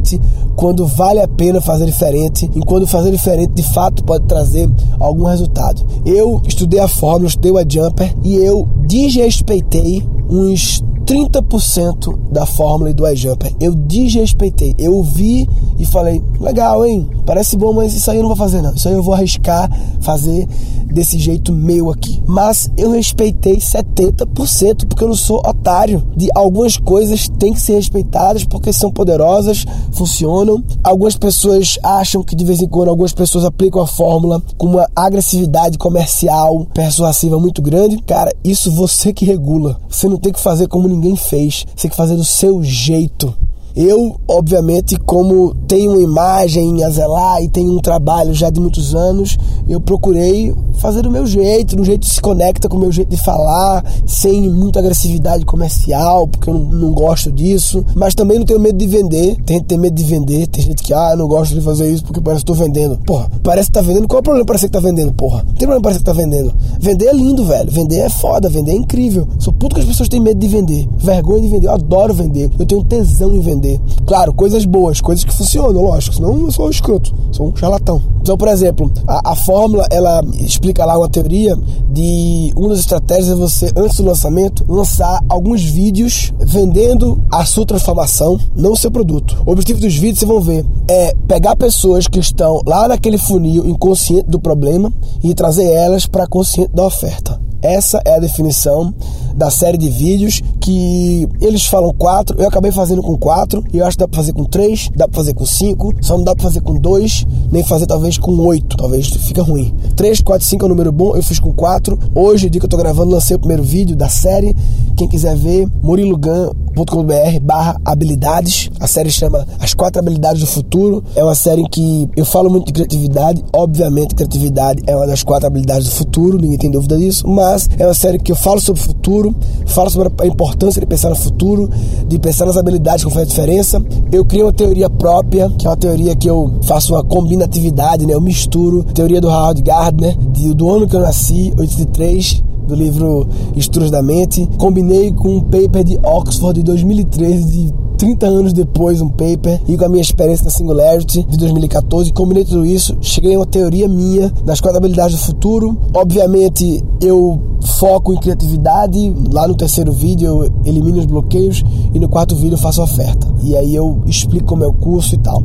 quando 0.56 0.86
vale 0.86 1.20
a 1.20 1.28
pena 1.28 1.60
fazer 1.60 1.86
diferente 1.86 2.50
e 2.54 2.60
quando 2.60 2.86
fazer 2.86 3.10
diferente 3.10 3.52
de 3.52 3.62
fato 3.62 4.04
pode 4.04 4.26
trazer 4.26 4.68
algum 4.98 5.24
resultado. 5.24 5.84
Eu 6.04 6.40
estudei 6.46 6.80
a 6.80 6.88
fórmula, 6.88 7.28
estudei 7.28 7.52
o 7.52 7.64
Jumper 7.68 8.14
e 8.22 8.36
eu 8.36 8.68
desrespeitei 8.86 10.06
uns 10.28 10.82
30% 11.10 12.30
da 12.30 12.46
fórmula 12.46 12.90
e 12.90 12.94
do 12.94 13.06
iJumper. 13.08 13.52
Eu 13.60 13.74
desrespeitei. 13.74 14.74
Eu 14.78 15.02
vi 15.02 15.48
e 15.76 15.84
falei, 15.84 16.22
legal, 16.38 16.86
hein? 16.86 17.08
Parece 17.26 17.56
bom, 17.56 17.72
mas 17.72 17.94
isso 17.94 18.08
aí 18.10 18.18
eu 18.18 18.22
não 18.22 18.28
vou 18.28 18.36
fazer, 18.36 18.62
não. 18.62 18.72
Isso 18.74 18.88
aí 18.88 18.94
eu 18.94 19.02
vou 19.02 19.14
arriscar 19.14 19.68
fazer 20.00 20.46
desse 20.92 21.18
jeito 21.18 21.52
meu 21.52 21.90
aqui. 21.90 22.22
Mas 22.26 22.70
eu 22.76 22.90
respeitei 22.90 23.56
70% 23.56 24.86
porque 24.86 25.04
eu 25.04 25.08
não 25.08 25.14
sou 25.14 25.38
otário. 25.38 26.06
De 26.16 26.28
algumas 26.34 26.76
coisas 26.76 27.28
têm 27.28 27.52
que 27.52 27.60
ser 27.60 27.74
respeitadas 27.74 28.44
porque 28.44 28.72
são 28.72 28.90
poderosas, 28.90 29.64
funcionam. 29.92 30.62
Algumas 30.82 31.16
pessoas 31.16 31.78
acham 31.82 32.22
que 32.22 32.36
de 32.36 32.44
vez 32.44 32.60
em 32.62 32.68
quando 32.68 32.88
algumas 32.88 33.12
pessoas 33.12 33.44
aplicam 33.44 33.82
a 33.82 33.86
fórmula 33.86 34.42
com 34.56 34.66
uma 34.66 34.88
agressividade 34.94 35.78
comercial 35.78 36.66
persuasiva 36.74 37.38
muito 37.38 37.62
grande. 37.62 38.02
Cara, 38.02 38.32
isso 38.44 38.70
você 38.70 39.12
que 39.12 39.24
regula. 39.24 39.80
Você 39.88 40.08
não 40.08 40.16
tem 40.16 40.32
que 40.32 40.40
fazer 40.40 40.68
como 40.68 40.88
ninguém 40.88 41.16
fez. 41.16 41.64
Você 41.74 41.82
tem 41.82 41.90
que 41.90 41.96
fazer 41.96 42.16
do 42.16 42.24
seu 42.24 42.62
jeito. 42.62 43.34
Eu, 43.74 44.18
obviamente, 44.28 44.96
como 44.96 45.54
tenho 45.66 45.92
uma 45.92 46.02
imagem 46.02 46.82
a 46.82 46.90
zelar 46.90 47.42
e 47.42 47.48
tenho 47.48 47.72
um 47.72 47.80
trabalho 47.80 48.34
já 48.34 48.50
de 48.50 48.60
muitos 48.60 48.94
anos, 48.94 49.38
eu 49.68 49.80
procurei 49.80 50.52
fazer 50.74 51.02
do 51.02 51.10
meu 51.10 51.26
jeito, 51.26 51.76
do 51.76 51.84
jeito 51.84 52.00
que 52.00 52.14
se 52.14 52.20
conecta 52.20 52.68
com 52.68 52.76
o 52.76 52.80
meu 52.80 52.90
jeito 52.90 53.10
de 53.10 53.16
falar, 53.16 53.84
sem 54.06 54.50
muita 54.50 54.80
agressividade 54.80 55.44
comercial, 55.44 56.26
porque 56.26 56.48
eu 56.48 56.54
não, 56.54 56.64
não 56.70 56.92
gosto 56.92 57.30
disso. 57.30 57.84
Mas 57.94 58.14
também 58.14 58.38
não 58.38 58.46
tenho 58.46 58.58
medo 58.58 58.78
de 58.78 58.86
vender. 58.86 59.36
Tem 59.44 59.56
gente 59.56 59.62
que 59.62 59.68
tem 59.68 59.78
medo 59.78 59.94
de 59.94 60.04
vender, 60.04 60.46
tem 60.46 60.64
gente 60.64 60.82
que, 60.82 60.92
ah, 60.92 61.10
eu 61.12 61.18
não 61.18 61.28
gosto 61.28 61.54
de 61.54 61.60
fazer 61.60 61.92
isso 61.92 62.02
porque 62.02 62.20
parece 62.20 62.44
que 62.44 62.50
estou 62.50 62.66
vendendo. 62.66 62.98
Porra, 63.04 63.30
parece 63.42 63.68
que 63.68 63.74
tá 63.74 63.82
vendendo. 63.82 64.08
Qual 64.08 64.18
é 64.18 64.20
o 64.20 64.24
problema 64.24 64.46
parece 64.46 64.66
que 64.66 64.72
tá 64.72 64.80
vendendo, 64.80 65.12
porra? 65.12 65.38
Não 65.38 65.52
tem 65.52 65.68
problema 65.68 65.82
parecer 65.82 66.00
que 66.00 66.04
tá 66.04 66.12
vendendo. 66.12 66.52
Vender 66.80 67.06
é 67.06 67.12
lindo, 67.12 67.44
velho. 67.44 67.70
Vender 67.70 67.98
é 67.98 68.08
foda, 68.08 68.48
vender 68.48 68.72
é 68.72 68.76
incrível. 68.76 69.28
Sou 69.38 69.52
puto 69.52 69.74
que 69.74 69.82
as 69.82 69.86
pessoas 69.86 70.08
têm 70.08 70.20
medo 70.20 70.40
de 70.40 70.48
vender. 70.48 70.88
Vergonha 70.98 71.42
de 71.42 71.48
vender. 71.48 71.66
Eu 71.66 71.72
adoro 71.72 72.14
vender. 72.14 72.50
Eu 72.58 72.66
tenho 72.66 72.82
tesão 72.84 73.34
em 73.34 73.40
vender 73.40 73.59
vender. 73.60 73.80
Claro, 74.06 74.32
coisas 74.32 74.64
boas, 74.64 75.00
coisas 75.00 75.24
que 75.24 75.32
funcionam, 75.32 75.82
lógico, 75.82 76.16
senão 76.16 76.40
eu 76.40 76.50
sou 76.50 76.70
escroto, 76.70 77.14
sou 77.30 77.48
um 77.48 77.56
charlatão. 77.56 78.02
Então, 78.20 78.36
por 78.36 78.48
exemplo, 78.48 78.90
a, 79.06 79.32
a 79.32 79.36
fórmula, 79.36 79.86
ela 79.90 80.22
explica 80.40 80.84
lá 80.84 80.98
uma 80.98 81.08
teoria 81.08 81.56
de 81.90 82.52
uma 82.56 82.70
das 82.70 82.80
estratégias 82.80 83.30
é 83.30 83.34
você, 83.34 83.70
antes 83.76 83.96
do 83.98 84.04
lançamento, 84.04 84.64
lançar 84.68 85.20
alguns 85.28 85.62
vídeos 85.62 86.32
vendendo 86.38 87.22
a 87.30 87.44
sua 87.44 87.66
transformação, 87.66 88.38
não 88.56 88.72
o 88.72 88.76
seu 88.76 88.90
produto. 88.90 89.42
O 89.46 89.52
objetivo 89.52 89.80
dos 89.80 89.94
vídeos, 89.94 90.20
vocês 90.20 90.28
vão 90.28 90.40
ver, 90.40 90.64
é 90.88 91.14
pegar 91.28 91.56
pessoas 91.56 92.06
que 92.06 92.18
estão 92.18 92.60
lá 92.66 92.88
naquele 92.88 93.18
funil 93.18 93.66
inconsciente 93.66 94.28
do 94.28 94.40
problema 94.40 94.92
e 95.22 95.34
trazer 95.34 95.70
elas 95.70 96.06
para 96.06 96.26
consciente 96.26 96.72
da 96.72 96.84
oferta. 96.84 97.49
Essa 97.62 98.00
é 98.04 98.14
a 98.14 98.18
definição 98.18 98.94
da 99.34 99.50
série 99.50 99.78
de 99.78 99.88
vídeos 99.88 100.42
que 100.60 101.28
eles 101.40 101.64
falam 101.64 101.94
quatro, 101.96 102.38
eu 102.38 102.46
acabei 102.46 102.70
fazendo 102.70 103.02
com 103.02 103.16
quatro, 103.16 103.64
e 103.72 103.78
eu 103.78 103.86
acho 103.86 103.96
que 103.96 104.04
dá 104.04 104.08
pra 104.08 104.18
fazer 104.18 104.32
com 104.32 104.44
três, 104.44 104.90
dá 104.94 105.08
pra 105.08 105.16
fazer 105.16 105.34
com 105.34 105.46
cinco, 105.46 105.94
só 106.02 106.16
não 106.16 106.24
dá 106.24 106.34
pra 106.34 106.44
fazer 106.44 106.60
com 106.60 106.74
dois, 106.74 107.26
nem 107.50 107.62
fazer 107.62 107.86
talvez 107.86 108.18
com 108.18 108.32
oito, 108.46 108.76
talvez 108.76 109.08
fica 109.08 109.42
ruim. 109.42 109.74
Três, 109.96 110.20
quatro, 110.20 110.46
cinco 110.46 110.64
é 110.64 110.66
um 110.66 110.68
número 110.70 110.92
bom, 110.92 111.16
eu 111.16 111.22
fiz 111.22 111.38
com 111.40 111.52
quatro. 111.52 111.98
Hoje, 112.14 112.50
dia 112.50 112.60
que 112.60 112.66
eu 112.66 112.70
tô 112.70 112.76
gravando, 112.76 113.10
lancei 113.10 113.36
o 113.36 113.38
primeiro 113.38 113.62
vídeo 113.62 113.96
da 113.96 114.08
série. 114.08 114.54
Quem 114.96 115.08
quiser 115.08 115.34
ver, 115.36 115.66
murilogan.com.br 115.82 117.40
barra 117.42 117.80
habilidades. 117.84 118.70
A 118.78 118.86
série 118.86 119.10
chama 119.10 119.46
As 119.58 119.74
Quatro 119.74 120.00
Habilidades 120.00 120.40
do 120.40 120.46
Futuro. 120.46 121.02
É 121.14 121.24
uma 121.24 121.34
série 121.34 121.62
em 121.62 121.68
que 121.68 122.08
eu 122.16 122.24
falo 122.24 122.50
muito 122.50 122.66
de 122.66 122.72
criatividade. 122.72 123.42
Obviamente, 123.52 124.14
criatividade 124.14 124.82
é 124.86 124.94
uma 124.94 125.06
das 125.06 125.22
quatro 125.22 125.46
habilidades 125.46 125.88
do 125.88 125.94
futuro, 125.94 126.38
ninguém 126.38 126.58
tem 126.58 126.70
dúvida 126.70 126.98
disso. 126.98 127.26
Mas 127.26 127.49
é 127.78 127.86
uma 127.86 127.94
série 127.94 128.18
que 128.18 128.32
eu 128.32 128.36
falo 128.36 128.60
sobre 128.60 128.80
o 128.80 128.84
futuro, 128.84 129.34
falo 129.66 129.90
sobre 129.90 130.12
a 130.20 130.26
importância 130.26 130.80
de 130.80 130.86
pensar 130.86 131.10
no 131.10 131.16
futuro, 131.16 131.68
de 132.06 132.18
pensar 132.18 132.46
nas 132.46 132.56
habilidades 132.56 133.04
que 133.04 133.10
fazem 133.10 133.28
diferença. 133.28 133.82
Eu 134.12 134.24
criei 134.24 134.44
uma 134.44 134.52
teoria 134.52 134.88
própria, 134.88 135.50
que 135.50 135.66
é 135.66 135.70
uma 135.70 135.76
teoria 135.76 136.14
que 136.14 136.28
eu 136.28 136.58
faço 136.62 136.94
uma 136.94 137.02
combinatividade, 137.02 138.06
né? 138.06 138.14
Eu 138.14 138.20
misturo 138.20 138.84
teoria 138.84 139.20
do 139.20 139.28
Howard 139.28 139.62
Gardner, 139.62 140.16
do 140.54 140.70
ano 140.70 140.86
que 140.86 140.96
eu 140.96 141.00
nasci, 141.00 141.52
83, 141.58 142.42
do 142.66 142.74
livro 142.74 143.26
Estudos 143.56 143.90
da 143.90 144.02
Mente. 144.02 144.48
Combinei 144.56 145.12
com 145.12 145.36
um 145.36 145.40
paper 145.40 145.84
de 145.84 145.98
Oxford 146.02 146.60
de 146.60 146.64
2013, 146.64 147.44
de 147.44 147.74
30 148.00 148.26
anos 148.26 148.52
depois, 148.54 149.02
um 149.02 149.10
paper, 149.10 149.60
e 149.68 149.76
com 149.76 149.84
a 149.84 149.88
minha 149.90 150.00
experiência 150.00 150.46
na 150.46 150.50
Singularity 150.50 151.22
de 151.22 151.36
2014, 151.36 152.10
combinei 152.14 152.46
tudo 152.46 152.64
isso, 152.64 152.96
cheguei 153.02 153.34
a 153.34 153.38
uma 153.38 153.44
teoria 153.44 153.86
minha 153.86 154.30
das 154.42 154.58
quatro 154.58 154.78
habilidades 154.78 155.16
do 155.16 155.22
futuro. 155.22 155.76
Obviamente, 155.92 156.82
eu 156.98 157.38
foco 157.78 158.14
em 158.14 158.16
criatividade. 158.16 159.14
Lá 159.30 159.46
no 159.46 159.54
terceiro 159.54 159.92
vídeo 159.92 160.26
eu 160.28 160.52
elimino 160.64 160.98
os 160.98 161.04
bloqueios 161.04 161.62
e 161.92 161.98
no 161.98 162.08
quarto 162.08 162.34
vídeo 162.34 162.54
eu 162.54 162.58
faço 162.58 162.82
oferta. 162.82 163.28
E 163.42 163.54
aí 163.54 163.74
eu 163.74 164.00
explico 164.06 164.54
o 164.54 164.72
curso 164.72 165.14
e 165.14 165.18
tal. 165.18 165.42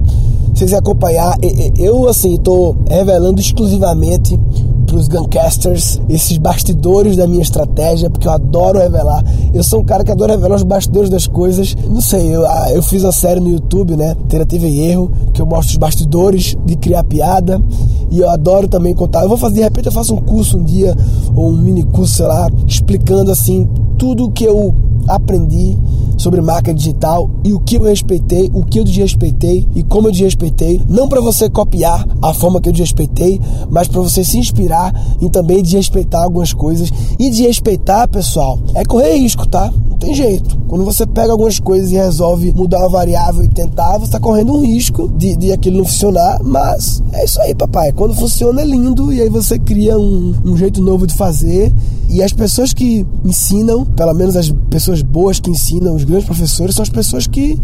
Vocês 0.55 0.74
acompanhar, 0.74 1.35
eu 1.77 2.07
assim 2.07 2.35
estou 2.35 2.77
revelando 2.89 3.41
exclusivamente 3.41 4.39
para 4.85 4.95
os 4.95 5.09
Guncasters 5.09 6.00
esses 6.07 6.38
bastidores 6.38 7.17
da 7.17 7.27
minha 7.27 7.41
estratégia, 7.41 8.09
porque 8.09 8.25
eu 8.25 8.31
adoro 8.31 8.79
revelar. 8.79 9.21
Eu 9.53 9.62
sou 9.62 9.81
um 9.81 9.83
cara 9.83 10.01
que 10.01 10.13
adora 10.13 10.31
revelar 10.31 10.55
os 10.55 10.63
bastidores 10.63 11.09
das 11.09 11.27
coisas. 11.27 11.75
Não 11.89 12.00
sei, 12.00 12.33
eu, 12.33 12.45
ah, 12.45 12.71
eu 12.71 12.81
fiz 12.81 13.03
uma 13.03 13.12
série 13.12 13.41
no 13.41 13.50
YouTube, 13.50 13.97
né? 13.97 14.15
Tentativa 14.29 14.65
e 14.65 14.79
erro, 14.79 15.12
que 15.33 15.41
eu 15.41 15.45
mostro 15.45 15.71
os 15.71 15.77
bastidores 15.77 16.55
de 16.65 16.77
criar 16.77 17.03
piada. 17.03 17.62
E 18.09 18.19
eu 18.19 18.29
adoro 18.29 18.69
também 18.69 18.93
contar. 18.93 19.24
Eu 19.24 19.29
vou 19.29 19.38
fazer, 19.38 19.55
de 19.55 19.62
repente, 19.62 19.88
eu 19.88 19.91
faço 19.91 20.15
um 20.15 20.21
curso 20.21 20.57
um 20.57 20.63
dia, 20.63 20.95
ou 21.35 21.50
um 21.50 21.57
mini 21.57 21.83
curso, 21.83 22.13
sei 22.13 22.27
lá, 22.27 22.50
explicando 22.65 23.29
assim 23.29 23.67
tudo 23.97 24.31
que 24.31 24.45
eu 24.45 24.74
aprendi 25.05 25.77
sobre 26.17 26.41
marca 26.41 26.74
digital 26.74 27.29
e 27.43 27.53
o 27.53 27.60
que 27.60 27.75
eu 27.75 27.84
respeitei, 27.84 28.50
o 28.53 28.63
que 28.63 28.79
eu 28.79 28.84
desrespeitei 28.84 29.67
e 29.75 29.84
como 29.84 30.07
eu 30.07 30.12
desrespeitei. 30.12 30.81
Não 30.88 31.07
para 31.07 31.22
você 31.22 31.50
copiar 31.50 32.07
a 32.22 32.34
forma 32.34 32.62
que 32.62 32.69
eu 32.69 32.74
desrespeitei, 32.74 33.39
mas 33.69 33.88
para 33.88 34.01
você 34.01 34.24
se 34.24 34.38
inspirar 34.38 34.93
em 35.22 35.29
também 35.29 35.62
desrespeitar 35.62 36.24
algumas 36.24 36.53
coisas. 36.53 36.91
E 37.19 37.29
desrespeitar, 37.29 38.07
pessoal, 38.07 38.60
é 38.74 38.84
correr 38.84 39.15
risco, 39.15 39.48
tá? 39.48 39.72
Não 39.89 39.98
tem 39.98 40.13
jeito. 40.13 40.57
Quando 40.67 40.84
você 40.84 41.05
pega 41.05 41.31
algumas 41.31 41.60
coisas 41.60 41.91
e 41.91 41.95
resolve 41.95 42.53
mudar 42.53 42.79
uma 42.79 42.89
variável 42.89 43.43
e 43.43 43.48
tentar, 43.48 43.98
você 43.98 44.05
está 44.05 44.19
correndo 44.19 44.53
um 44.53 44.65
risco 44.65 45.07
de, 45.10 45.36
de 45.36 45.51
aquilo 45.51 45.77
não 45.77 45.86
funcionar, 45.86 46.39
mas 46.43 47.03
é 47.13 47.25
isso 47.25 47.39
aí, 47.41 47.53
papai. 47.53 47.91
Quando 47.91 48.13
funciona 48.15 48.62
é 48.62 48.65
lindo 48.65 49.12
e 49.13 49.22
aí 49.22 49.29
você 49.29 49.57
cria 49.57 49.98
um, 49.98 50.34
um 50.43 50.57
jeito 50.57 50.81
novo 50.81 51.05
de 51.07 51.13
fazer. 51.13 51.74
E 52.10 52.22
as 52.22 52.31
pessoas 52.31 52.74
que 52.74 53.05
ensinam, 53.24 53.84
pelo 53.84 54.13
menos 54.13 54.36
as 54.36 54.53
pessoas 54.69 55.01
boas 55.01 55.39
que 55.39 55.50
ensinam, 55.50 55.95
os 55.95 56.04
grandes 56.05 56.25
professores, 56.25 56.75
são 56.75 56.83
as 56.83 56.89
pessoas 56.89 57.27
que 57.27 57.59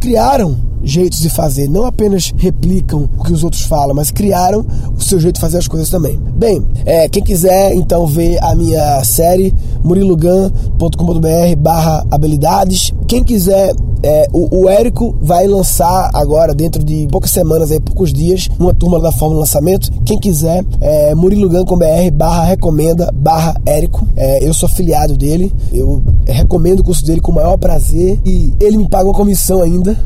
criaram 0.00 0.56
jeitos 0.82 1.20
de 1.20 1.30
fazer, 1.30 1.68
não 1.68 1.86
apenas 1.86 2.32
replicam 2.36 3.08
o 3.16 3.22
que 3.22 3.32
os 3.32 3.44
outros 3.44 3.62
falam, 3.62 3.94
mas 3.94 4.10
criaram 4.10 4.66
o 4.96 5.00
seu 5.00 5.20
jeito 5.20 5.36
de 5.36 5.40
fazer 5.40 5.58
as 5.58 5.68
coisas 5.68 5.88
também. 5.88 6.18
Bem, 6.34 6.62
é, 6.84 7.08
quem 7.08 7.22
quiser 7.22 7.72
então 7.74 8.06
ver 8.06 8.42
a 8.42 8.54
minha 8.54 9.02
série, 9.04 9.54
murilogan.com.br 9.82 11.56
barra 11.58 12.04
habilidades. 12.10 12.92
Quem 13.06 13.22
quiser, 13.22 13.74
é, 14.02 14.28
o, 14.32 14.62
o 14.62 14.68
Érico 14.68 15.16
vai 15.20 15.46
lançar 15.46 16.10
agora, 16.14 16.54
dentro 16.54 16.82
de 16.82 17.06
poucas 17.08 17.30
semanas, 17.30 17.70
aí, 17.70 17.78
poucos 17.78 18.12
dias, 18.12 18.48
uma 18.58 18.74
turma 18.74 18.98
da 18.98 19.12
Fórmula 19.12 19.40
Lançamento. 19.40 19.88
Quem 20.04 20.18
quiser, 20.18 20.64
é, 20.80 21.14
murilogan.com.br 21.14 22.10
barra 22.12 22.44
recomenda 22.44 23.12
barra 23.14 23.54
Érico. 23.64 24.06
É, 24.16 24.46
eu 24.46 24.52
sou 24.52 24.68
afiliado 24.68 25.16
dele, 25.16 25.52
eu 25.72 26.02
recomendo 26.26 26.80
o 26.80 26.84
curso 26.84 27.04
dele 27.04 27.20
com 27.20 27.32
o 27.32 27.34
maior 27.34 27.56
prazer. 27.56 28.18
E 28.24 28.54
ele 28.60 28.76
me 28.76 28.88
paga 28.88 29.04
uma 29.04 29.14
comissão 29.14 29.62
ainda 29.62 29.96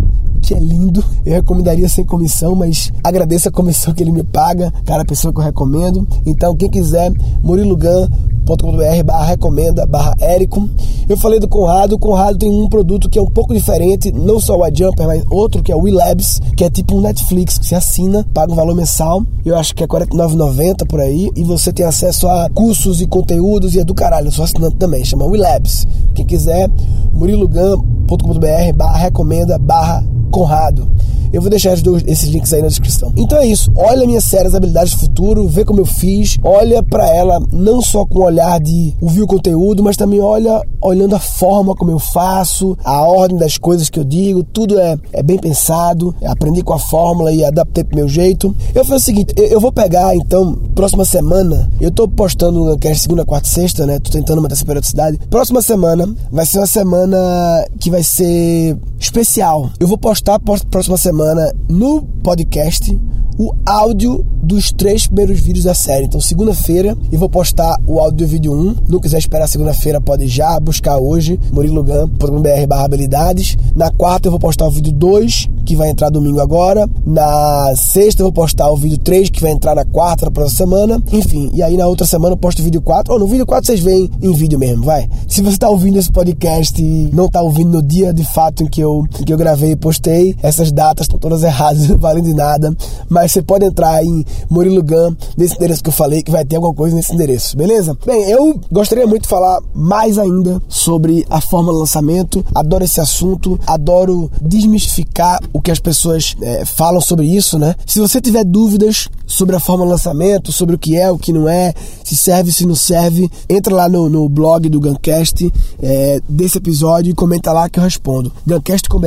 é 0.55 0.59
lindo. 0.59 1.05
Eu 1.25 1.35
recomendaria 1.35 1.89
sem 1.89 2.05
comissão, 2.05 2.55
mas 2.55 2.93
agradeço 3.03 3.49
a 3.49 3.53
comissão 3.53 3.93
que 3.95 4.03
ele 4.03 4.13
me 4.13 4.25
paga, 4.25 4.73
cara, 4.85 5.03
a 5.03 5.07
pessoa 5.07 5.33
que 5.33 5.41
eu 5.41 5.45
recomendo. 5.45 6.07
Então, 6.25 6.57
quem 6.57 6.69
quiser, 6.69 7.13
murilogan.com.br 7.43 9.05
barra 9.05 9.25
recomenda 9.25 9.87
barra 9.87 10.15
Érico. 10.21 10.69
Eu 11.09 11.17
falei 11.17 11.39
do 11.39 11.49
Conrado, 11.49 11.95
o 11.95 11.99
Conrado 11.99 12.39
tem 12.39 12.51
um 12.51 12.69
produto 12.69 13.09
que 13.09 13.19
é 13.19 13.23
um 13.23 13.31
pouco 13.31 13.55
diferente, 13.55 14.13
não 14.13 14.41
só 14.41 14.57
o 14.57 14.65
Adjumper, 14.65 15.07
mas 15.07 15.25
outro 15.31 15.63
que 15.63 15.71
é 15.71 15.77
o 15.77 15.83
WeLabs, 15.83 16.41
que 16.57 16.65
é 16.65 16.71
tipo 16.71 16.97
um 16.97 17.01
Netflix, 17.01 17.59
que 17.59 17.67
você 17.67 17.75
assina, 17.75 18.27
paga 18.35 18.53
um 18.53 18.57
valor 18.57 18.75
mensal, 18.75 19.23
eu 19.45 19.57
acho 19.57 19.75
que 19.75 19.85
é 19.85 19.87
R$ 19.87 20.07
49,90 20.07 20.87
por 20.87 21.01
aí, 21.01 21.31
e 21.37 21.45
você 21.45 21.73
tem 21.73 21.87
acesso 21.87 22.29
a 22.29 22.51
cursos 22.51 23.01
e 23.01 23.07
conteúdos 23.07 23.75
e 23.75 23.81
é 23.81 23.85
do 23.85 23.95
caralho, 23.95 24.29
eu 24.29 24.33
sou 24.33 24.45
assinante 24.45 24.77
também, 24.77 25.05
chama 25.05 25.27
WeLabs. 25.27 25.87
Quem 26.15 26.25
quiser, 26.25 26.69
murilogan.com.br 27.13 28.73
barra 28.75 28.99
recomenda 28.99 29.59
barra 29.59 30.05
Conrado. 30.37 30.87
Eu 31.33 31.40
vou 31.40 31.51
deixar 31.51 31.75
esses 32.07 32.29
links 32.29 32.53
aí 32.53 32.62
na 32.62 32.68
descrição. 32.68 33.12
Então 33.16 33.38
é 33.38 33.46
isso. 33.46 33.70
Olha 33.75 34.07
minhas 34.07 34.25
séries 34.25 34.55
Habilidades 34.55 34.94
do 34.94 35.01
Futuro, 35.01 35.49
vê 35.49 35.64
como 35.64 35.81
eu 35.81 35.87
fiz. 35.87 36.38
Olha 36.42 36.83
para 36.83 37.09
ela 37.09 37.42
não 37.53 37.81
só 37.81 38.05
com 38.05 38.20
o 38.20 38.25
olhar 38.25 38.61
de 38.61 38.94
ouvir 39.01 39.22
o 39.22 39.27
conteúdo, 39.27 39.83
mas 39.83 39.96
também 39.96 40.20
olha 40.20 40.62
olhando 40.81 41.16
a 41.16 41.18
forma 41.18 41.75
como 41.75 41.90
eu 41.90 41.99
faço, 41.99 42.77
a 42.85 43.03
ordem 43.03 43.38
das 43.38 43.59
coisas 43.59 43.88
que 43.88 43.99
eu 43.99 44.05
digo. 44.05 44.44
Tudo 44.44 44.79
é, 44.79 44.96
é 45.12 45.22
bem 45.22 45.38
pensado. 45.38 46.14
Aprendi 46.25 46.62
com 46.62 46.75
a 46.75 46.79
fórmula 46.79 47.33
e 47.33 47.44
adaptei 47.44 47.83
pro 47.83 47.96
meu 47.96 48.09
jeito. 48.09 48.55
Eu 48.75 48.85
fiz 48.85 48.94
o 48.94 49.01
seguinte: 49.01 49.35
eu, 49.37 49.46
eu 49.46 49.61
vou 49.61 49.72
pegar 49.72 50.14
então, 50.14 50.55
próxima 50.75 51.05
semana. 51.05 51.70
Eu 51.81 51.90
tô 51.90 52.07
postando 52.07 52.61
no 52.64 52.79
é 52.83 52.94
segunda, 52.94 53.25
quarta 53.25 53.49
sexta, 53.49 53.85
né? 53.85 53.99
Tô 53.99 54.11
tentando 54.11 54.40
manter 54.40 54.55
essa 54.55 54.64
periodicidade. 54.64 55.18
Próxima 55.29 55.61
semana 55.61 56.09
vai 56.31 56.46
ser 56.46 56.59
uma 56.59 56.66
semana 56.66 57.66
que 57.81 57.90
vai 57.90 58.03
ser 58.03 58.77
especial. 58.99 59.70
Eu 59.81 59.88
vou 59.88 59.99
postar 59.99 60.26
próxima 60.69 60.97
semana 60.97 61.53
no 61.69 62.03
podcast 62.25 62.99
o 63.39 63.55
áudio 63.67 64.25
dos 64.43 64.73
três 64.73 65.07
primeiros 65.07 65.41
vídeos 65.41 65.65
da 65.65 65.75
série. 65.75 66.07
Então, 66.07 66.21
segunda-feira 66.21 66.97
eu 67.11 67.19
vou 67.19 67.29
postar 67.29 67.77
o 67.87 67.99
áudio 67.99 68.19
do 68.19 68.27
vídeo 68.27 68.53
1. 68.53 68.77
Não 68.89 69.01
quiser 69.01 69.19
esperar 69.19 69.47
segunda-feira, 69.49 70.01
pode 70.01 70.27
já 70.27 70.59
buscar 70.61 70.99
hoje, 70.99 71.39
murilogan.br 71.53 72.67
barra 72.69 72.85
habilidades. 72.85 73.57
Na 73.75 73.91
quarta 73.91 74.29
eu 74.29 74.31
vou 74.31 74.41
postar 74.41 74.67
o 74.67 74.71
vídeo 74.71 74.93
2, 74.93 75.49
que 75.65 75.75
vai 75.75 75.91
entrar 75.91 76.11
domingo 76.11 76.41
agora. 76.41 76.89
Na 77.05 77.75
sexta 77.77 78.23
eu 78.23 78.27
vou 78.27 78.33
postar 78.33 78.71
o 78.71 78.77
vídeo 78.77 78.99
3, 78.99 79.31
que 79.31 79.43
vai 79.43 79.51
entrar 79.51 79.75
na 79.75 79.85
quarta, 79.85 80.27
na 80.27 80.31
próxima 80.31 80.57
semana. 80.57 81.03
Enfim, 81.12 81.51
e 81.53 81.62
aí 81.62 81.77
na 81.77 81.87
outra 81.87 82.07
semana 82.07 82.35
eu 82.35 82.39
posto 82.39 82.61
o 82.61 82.65
vídeo 82.65 82.81
4. 82.81 83.12
Ou 83.12 83.19
no 83.19 83.27
vídeo 83.27 83.45
4 83.45 83.67
vocês 83.67 83.81
veem 83.81 84.11
em 84.23 84.33
vídeo 84.33 84.59
mesmo, 84.59 84.85
vai. 84.85 85.09
Se 85.29 85.43
você 85.43 85.55
está 85.55 85.69
ouvindo 85.69 85.99
esse 85.99 86.11
podcast 86.11 86.81
e 86.81 87.11
não 87.12 87.27
está 87.27 87.43
ouvindo 87.43 87.71
no 87.71 87.83
dia 87.83 88.12
de 88.12 88.25
fato 88.25 88.62
em 88.62 88.67
que 88.67 88.81
eu, 88.81 89.05
em 89.21 89.25
que 89.25 89.33
eu 89.33 89.37
gravei 89.37 89.73
e 89.73 89.77
postei, 89.77 90.06
essas 90.42 90.73
datas 90.73 91.05
estão 91.05 91.19
todas 91.19 91.42
erradas, 91.45 91.88
não 91.88 91.99
valem 91.99 92.23
de 92.23 92.35
nada. 92.35 92.75
Mas 93.09 93.33
você 93.33 93.42
pode 93.42 93.64
entrar 93.64 94.05
em 94.05 94.25
Murilo 94.51 94.83
Gun, 94.83 95.14
nesse 95.37 95.57
endereço 95.57 95.83
que 95.83 95.88
eu 95.88 95.95
falei, 95.95 96.23
que 96.23 96.31
vai 96.31 96.45
ter 96.45 96.57
alguma 96.57 96.75
coisa 96.75 96.95
nesse 96.95 97.14
endereço, 97.14 97.57
beleza? 97.57 97.97
Bem, 98.05 98.31
eu 98.31 98.61
gostaria 98.71 99.07
muito 99.07 99.23
de 99.23 99.29
falar 99.29 99.61
mais 99.75 100.19
ainda 100.19 100.61
sobre 100.69 101.27
a 101.31 101.40
forma 101.40 101.73
de 101.73 101.79
lançamento. 101.79 102.45
Adoro 102.55 102.85
esse 102.85 103.01
assunto, 103.01 103.59
adoro 103.66 104.31
desmistificar 104.40 105.40
o 105.53 105.61
que 105.61 105.71
as 105.71 105.79
pessoas 105.79 106.35
é, 106.40 106.64
falam 106.64 107.01
sobre 107.01 107.27
isso, 107.27 107.59
né? 107.59 107.75
Se 107.87 108.01
você 108.01 108.21
tiver 108.21 108.45
dúvidas, 108.45 109.09
sobre 109.27 109.57
a 109.57 109.61
forma 109.61 109.85
de 109.85 109.90
lançamento, 109.90 110.53
sobre 110.53 110.77
o 110.77 110.79
que 110.79 110.97
é, 110.97 111.11
o 111.11 111.19
que 111.19 111.33
não 111.33 111.49
é, 111.49 111.75
se 112.05 112.16
serve, 112.16 112.53
se 112.53 112.64
não 112.64 112.77
serve, 112.77 113.29
entra 113.49 113.75
lá 113.75 113.88
no, 113.88 114.09
no 114.09 114.29
blog 114.29 114.69
do 114.69 114.81
Guncast 114.81 115.53
é, 115.83 116.21
desse 116.29 116.59
episódio 116.59 117.11
e 117.11 117.14
comenta 117.14 117.53
lá 117.53 117.69
que 117.69 117.79
eu 117.79 117.83
respondo. 117.83 118.33
Guncast.com.br 118.47 119.07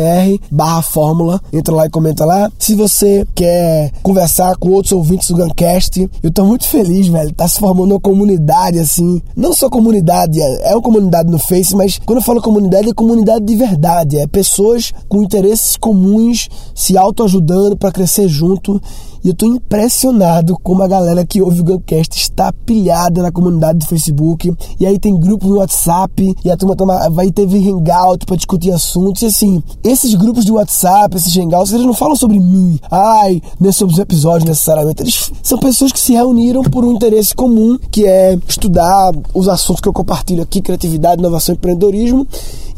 barra 0.51 0.81
fórmula, 0.89 1.41
entra 1.53 1.73
lá 1.73 1.85
e 1.85 1.89
comenta 1.89 2.25
lá. 2.25 2.51
Se 2.57 2.75
você 2.75 3.25
quer 3.35 3.91
conversar 4.01 4.55
com 4.57 4.69
outros 4.69 4.91
ouvintes 4.91 5.29
do 5.29 5.37
Guncast, 5.37 6.09
eu 6.21 6.31
tô 6.31 6.43
muito 6.43 6.67
feliz, 6.67 7.07
velho. 7.07 7.33
Tá 7.33 7.47
se 7.47 7.59
formando 7.59 7.91
uma 7.91 7.99
comunidade 7.99 8.79
assim, 8.79 9.21
não 9.35 9.53
só 9.53 9.69
comunidade, 9.69 10.41
é 10.41 10.71
uma 10.73 10.81
comunidade 10.81 11.29
no 11.29 11.39
Face, 11.39 11.75
mas 11.75 11.99
quando 12.05 12.19
eu 12.19 12.23
falo 12.23 12.41
comunidade, 12.41 12.89
é 12.89 12.93
comunidade 12.93 13.45
de 13.45 13.55
verdade, 13.55 14.17
é 14.17 14.27
pessoas 14.27 14.91
com 15.07 15.23
interesses 15.23 15.77
comuns 15.77 16.49
se 16.73 16.97
autoajudando 16.97 17.77
para 17.77 17.91
crescer 17.91 18.27
junto 18.27 18.81
e 19.23 19.29
eu 19.29 19.33
tô 19.33 19.45
impressionado 19.45 20.57
como 20.63 20.83
a 20.83 20.87
galera 20.87 21.25
que 21.25 21.41
ouve 21.41 21.61
o 21.61 21.63
Guncast 21.63 22.17
está 22.17 22.51
pilhada 22.51 23.21
na 23.21 23.31
comunidade 23.31 23.79
do 23.79 23.85
Facebook. 23.85 24.53
E 24.79 24.85
aí 24.85 24.97
tem 24.99 25.17
grupo 25.19 25.47
no 25.47 25.57
WhatsApp, 25.57 26.35
e 26.43 26.51
a 26.51 26.57
turma 26.57 26.75
toma, 26.75 27.09
vai 27.09 27.31
ter 27.31 27.47
hangout 27.47 28.25
para 28.25 28.35
discutir 28.35 28.71
assuntos. 28.71 29.21
E 29.21 29.25
assim, 29.25 29.63
esses 29.83 30.15
grupos 30.15 30.45
de 30.45 30.51
WhatsApp, 30.51 31.15
esses 31.15 31.35
hangouts, 31.35 31.73
eles 31.73 31.85
não 31.85 31.93
falam 31.93 32.15
sobre 32.15 32.39
mim, 32.39 32.79
ai, 32.89 33.41
nem 33.59 33.71
sobre 33.71 33.93
os 33.93 33.99
episódios 33.99 34.47
necessariamente. 34.47 35.01
Eles 35.01 35.31
são 35.43 35.57
pessoas 35.57 35.91
que 35.91 35.99
se 35.99 36.13
reuniram 36.13 36.63
por 36.63 36.85
um 36.85 36.93
interesse 36.93 37.35
comum, 37.35 37.77
que 37.91 38.05
é 38.05 38.37
estudar 38.47 39.11
os 39.33 39.47
assuntos 39.47 39.81
que 39.81 39.87
eu 39.87 39.93
compartilho 39.93 40.43
aqui, 40.43 40.61
criatividade, 40.61 41.19
inovação 41.19 41.53
e 41.53 41.57
empreendedorismo 41.57 42.27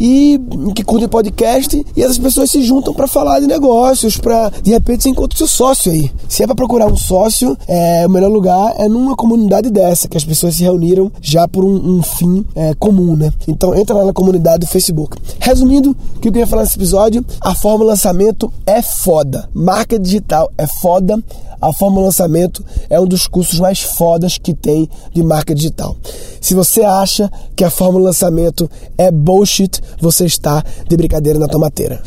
e 0.03 0.41
que 0.73 0.83
curtem 0.83 1.07
podcast 1.07 1.85
e 1.95 2.01
essas 2.01 2.17
pessoas 2.17 2.49
se 2.49 2.63
juntam 2.63 2.91
para 2.91 3.07
falar 3.07 3.39
de 3.39 3.45
negócios, 3.45 4.17
para 4.17 4.49
de 4.49 4.71
repente 4.71 5.03
você 5.03 5.09
encontra 5.09 5.35
o 5.35 5.37
seu 5.37 5.47
sócio 5.47 5.91
aí. 5.91 6.11
Se 6.27 6.41
é 6.41 6.47
para 6.47 6.55
procurar 6.55 6.87
um 6.87 6.97
sócio, 6.97 7.55
é, 7.67 8.03
o 8.07 8.09
melhor 8.09 8.31
lugar 8.31 8.73
é 8.79 8.89
numa 8.89 9.15
comunidade 9.15 9.69
dessa, 9.69 10.07
que 10.07 10.17
as 10.17 10.25
pessoas 10.25 10.55
se 10.55 10.63
reuniram 10.63 11.11
já 11.21 11.47
por 11.47 11.63
um, 11.63 11.97
um 11.97 12.01
fim 12.01 12.43
é, 12.55 12.73
comum, 12.73 13.15
né? 13.15 13.31
Então 13.47 13.75
entra 13.75 13.95
lá 13.95 14.05
na 14.05 14.13
comunidade 14.13 14.61
do 14.61 14.67
Facebook. 14.67 15.17
Resumindo, 15.39 15.91
o 15.91 16.19
que 16.19 16.29
eu 16.29 16.31
queria 16.31 16.47
falar 16.47 16.63
nesse 16.63 16.77
episódio, 16.77 17.23
a 17.39 17.53
forma 17.53 17.85
lançamento 17.85 18.51
é 18.65 18.81
foda. 18.81 19.47
Marca 19.53 19.99
digital 19.99 20.51
é 20.57 20.65
foda. 20.65 21.23
A 21.61 21.71
forma 21.71 22.01
lançamento 22.01 22.65
é 22.89 22.99
um 22.99 23.05
dos 23.05 23.27
cursos 23.27 23.59
mais 23.59 23.81
fodas 23.81 24.35
que 24.35 24.51
tem 24.51 24.89
de 25.13 25.21
marca 25.21 25.53
digital. 25.53 25.95
Se 26.41 26.55
você 26.55 26.81
acha 26.81 27.31
que 27.55 27.63
a 27.63 27.69
forma 27.69 27.99
lançamento 27.99 28.67
é 28.97 29.11
bullshit, 29.11 29.79
você 29.99 30.25
está 30.25 30.63
de 30.87 30.95
brincadeira 30.97 31.39
na 31.39 31.47
tomateira. 31.47 32.01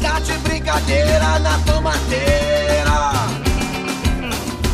Tá 0.00 0.18
de 0.20 0.32
brincadeira 0.38 1.38
na 1.38 1.58
tomateira. 1.60 2.92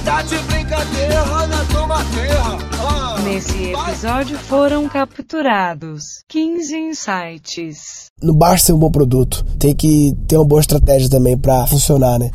Tá 0.04 0.22
de 0.22 0.38
brincadeira 0.38 1.24
na 1.46 1.64
tomateira. 1.66 2.42
Ah, 2.80 3.16
Nesse 3.22 3.72
episódio 3.72 4.38
foram 4.38 4.88
capturados 4.88 6.22
15 6.28 6.76
insights. 6.76 8.06
Não 8.22 8.34
basta 8.34 8.66
ser 8.66 8.72
um 8.72 8.78
bom 8.78 8.90
produto, 8.90 9.44
tem 9.58 9.74
que 9.74 10.12
ter 10.26 10.36
uma 10.36 10.44
boa 10.46 10.60
estratégia 10.60 11.10
também 11.10 11.36
para 11.36 11.66
funcionar, 11.66 12.18
né? 12.18 12.30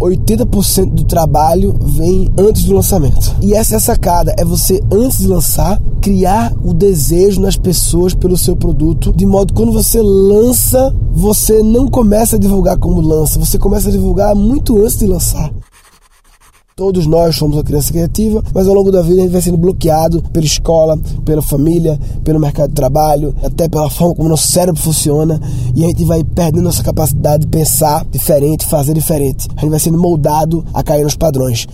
80% 0.00 0.90
do 0.90 1.04
trabalho 1.04 1.76
vem 1.80 2.30
antes 2.38 2.64
do 2.64 2.74
lançamento. 2.74 3.36
E 3.40 3.54
essa 3.54 3.74
é 3.74 3.76
a 3.76 3.80
sacada, 3.80 4.34
é 4.38 4.44
você 4.44 4.82
antes 4.92 5.18
de 5.18 5.26
lançar, 5.26 5.80
criar 6.00 6.52
o 6.64 6.72
desejo 6.72 7.40
nas 7.40 7.56
pessoas 7.56 8.14
pelo 8.14 8.36
seu 8.36 8.56
produto, 8.56 9.12
de 9.12 9.26
modo 9.26 9.52
que 9.52 9.60
quando 9.60 9.72
você 9.72 10.00
lança, 10.02 10.94
você 11.12 11.62
não 11.62 11.88
começa 11.88 12.36
a 12.36 12.38
divulgar 12.38 12.76
como 12.78 13.00
lança, 13.00 13.38
você 13.38 13.58
começa 13.58 13.88
a 13.88 13.92
divulgar 13.92 14.34
muito 14.34 14.82
antes 14.82 14.98
de 14.98 15.06
lançar. 15.06 15.50
Todos 16.78 17.06
nós 17.06 17.34
somos 17.36 17.56
uma 17.56 17.64
criança 17.64 17.90
criativa, 17.90 18.44
mas 18.52 18.68
ao 18.68 18.74
longo 18.74 18.92
da 18.92 19.00
vida 19.00 19.20
a 19.20 19.22
gente 19.22 19.32
vai 19.32 19.40
sendo 19.40 19.56
bloqueado 19.56 20.22
pela 20.24 20.44
escola, 20.44 20.94
pela 21.24 21.40
família, 21.40 21.98
pelo 22.22 22.38
mercado 22.38 22.68
de 22.68 22.74
trabalho, 22.74 23.34
até 23.42 23.66
pela 23.66 23.88
forma 23.88 24.14
como 24.14 24.28
nosso 24.28 24.48
cérebro 24.48 24.78
funciona 24.78 25.40
e 25.74 25.82
a 25.82 25.88
gente 25.88 26.04
vai 26.04 26.22
perdendo 26.22 26.64
nossa 26.64 26.84
capacidade 26.84 27.44
de 27.44 27.48
pensar 27.48 28.04
diferente, 28.10 28.66
fazer 28.66 28.92
diferente. 28.92 29.48
A 29.56 29.62
gente 29.62 29.70
vai 29.70 29.80
sendo 29.80 29.96
moldado 29.96 30.62
a 30.74 30.82
cair 30.82 31.02
nos 31.02 31.16
padrões. 31.16 31.66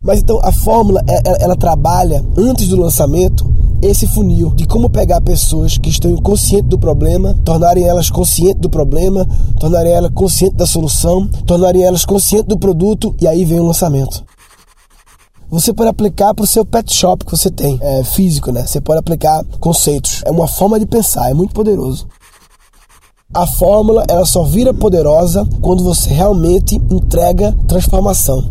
Mas 0.00 0.20
então 0.20 0.38
a 0.44 0.52
fórmula 0.52 1.02
ela, 1.08 1.36
ela 1.40 1.56
trabalha 1.56 2.24
antes 2.36 2.68
do 2.68 2.76
lançamento 2.76 3.44
esse 3.82 4.06
funil 4.06 4.50
de 4.54 4.64
como 4.64 4.88
pegar 4.88 5.20
pessoas 5.20 5.76
que 5.76 5.90
estão 5.90 6.12
inconscientes 6.12 6.68
do 6.68 6.78
problema, 6.78 7.34
tornarem 7.44 7.84
elas 7.84 8.08
conscientes 8.08 8.60
do 8.60 8.70
problema, 8.70 9.26
tornarem 9.58 9.92
elas 9.92 10.12
conscientes 10.14 10.56
da 10.56 10.66
solução, 10.66 11.26
tornarem 11.44 11.82
elas 11.82 12.04
conscientes 12.04 12.46
do 12.46 12.56
produto 12.56 13.14
e 13.20 13.26
aí 13.26 13.44
vem 13.44 13.58
o 13.58 13.66
lançamento. 13.66 14.24
Você 15.50 15.74
pode 15.74 15.90
aplicar 15.90 16.32
para 16.32 16.44
o 16.44 16.46
seu 16.46 16.64
pet 16.64 16.94
shop 16.94 17.26
que 17.26 17.32
você 17.32 17.50
tem, 17.50 17.76
é 17.82 18.04
físico, 18.04 18.52
né? 18.52 18.64
Você 18.64 18.80
pode 18.80 19.00
aplicar 19.00 19.44
conceitos. 19.60 20.22
É 20.24 20.30
uma 20.30 20.46
forma 20.46 20.78
de 20.78 20.86
pensar, 20.86 21.28
é 21.28 21.34
muito 21.34 21.52
poderoso. 21.52 22.06
A 23.34 23.46
fórmula 23.46 24.04
ela 24.08 24.24
só 24.24 24.44
vira 24.44 24.72
poderosa 24.72 25.46
quando 25.60 25.82
você 25.82 26.10
realmente 26.10 26.76
entrega 26.90 27.52
transformação. 27.66 28.50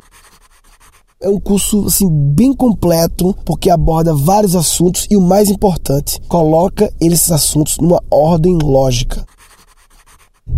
É 1.24 1.30
um 1.30 1.40
curso 1.40 1.86
assim 1.86 2.10
bem 2.10 2.52
completo 2.52 3.36
porque 3.46 3.70
aborda 3.70 4.12
vários 4.12 4.56
assuntos 4.56 5.06
e 5.08 5.16
o 5.16 5.22
mais 5.22 5.52
importante, 5.52 6.20
coloca 6.28 6.92
esses 7.00 7.32
assuntos 7.32 7.78
numa 7.78 8.02
ordem 8.10 8.58
lógica. 8.58 9.24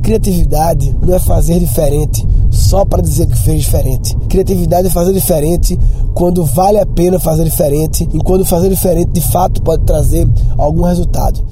Criatividade 0.01 0.95
não 1.01 1.15
é 1.15 1.19
fazer 1.19 1.59
diferente 1.59 2.25
só 2.49 2.85
para 2.85 3.01
dizer 3.01 3.27
que 3.27 3.37
fez 3.37 3.63
diferente. 3.63 4.15
Criatividade 4.29 4.87
é 4.87 4.89
fazer 4.89 5.11
diferente 5.11 5.77
quando 6.13 6.45
vale 6.45 6.79
a 6.79 6.85
pena 6.85 7.19
fazer 7.19 7.43
diferente 7.43 8.07
e 8.13 8.19
quando 8.19 8.45
fazer 8.45 8.69
diferente 8.69 9.11
de 9.11 9.21
fato 9.21 9.61
pode 9.61 9.83
trazer 9.83 10.25
algum 10.57 10.83
resultado. 10.83 11.45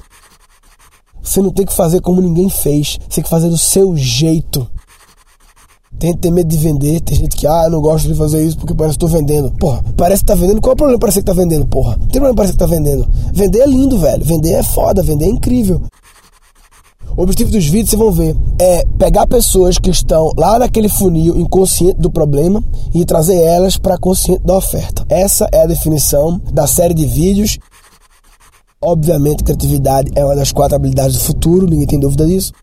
Você 1.22 1.42
não 1.42 1.52
tem 1.52 1.66
que 1.66 1.74
fazer 1.74 2.00
como 2.00 2.22
ninguém 2.22 2.50
fez, 2.50 2.98
você 3.10 3.16
tem 3.16 3.24
que 3.26 3.30
fazer 3.30 3.50
do 3.50 3.58
seu 3.58 3.94
jeito. 3.98 4.66
Tem, 6.02 6.18
ter 6.18 6.32
medo 6.32 6.48
de 6.48 6.58
vender. 6.58 7.00
Tem 7.02 7.16
gente 7.16 7.38
que, 7.38 7.46
ah, 7.46 7.66
eu 7.66 7.70
não 7.70 7.80
gosto 7.80 8.08
de 8.08 8.16
fazer 8.16 8.44
isso 8.44 8.58
porque 8.58 8.74
parece 8.74 8.98
que 8.98 9.06
estou 9.06 9.20
vendendo. 9.20 9.52
Porra, 9.52 9.84
parece 9.96 10.24
que 10.24 10.26
tá 10.26 10.34
vendendo. 10.34 10.60
Qual 10.60 10.72
é 10.72 10.74
o 10.74 10.76
problema 10.76 11.00
parecer 11.00 11.20
que 11.20 11.28
tá 11.28 11.34
vendendo, 11.34 11.68
porra? 11.68 11.92
Não 11.92 12.08
tem 12.08 12.14
problema 12.14 12.36
parecer 12.36 12.54
que 12.54 12.58
tá 12.58 12.66
vendendo. 12.66 13.08
Vender 13.32 13.60
é 13.60 13.68
lindo, 13.68 14.00
velho. 14.00 14.26
Vender 14.26 14.54
é 14.54 14.64
foda, 14.64 15.04
vender 15.04 15.26
é 15.26 15.30
incrível. 15.30 15.80
O 17.16 17.22
objetivo 17.22 17.52
dos 17.52 17.68
vídeos, 17.68 17.92
vocês 17.92 18.00
vão 18.00 18.12
ver, 18.12 18.36
é 18.60 18.84
pegar 18.98 19.28
pessoas 19.28 19.78
que 19.78 19.92
estão 19.92 20.32
lá 20.36 20.58
naquele 20.58 20.90
funil 20.90 21.38
inconsciente 21.38 22.00
do 22.00 22.10
problema 22.10 22.64
e 22.96 23.06
trazer 23.06 23.36
elas 23.36 23.78
para 23.78 23.96
consciente 23.96 24.42
da 24.44 24.58
oferta. 24.58 25.06
Essa 25.08 25.48
é 25.52 25.62
a 25.62 25.68
definição 25.68 26.42
da 26.52 26.66
série 26.66 26.96
de 26.96 27.06
vídeos. 27.06 27.60
Obviamente, 28.82 29.44
criatividade 29.44 30.10
é 30.16 30.26
uma 30.26 30.36
das 30.36 30.52
quatro 30.52 30.76
habilidades 30.76 31.16
do 31.18 31.24
futuro, 31.24 31.68
ninguém 31.68 31.86
tem 31.86 32.00
dúvida 32.00 32.26
disso. 32.26 32.54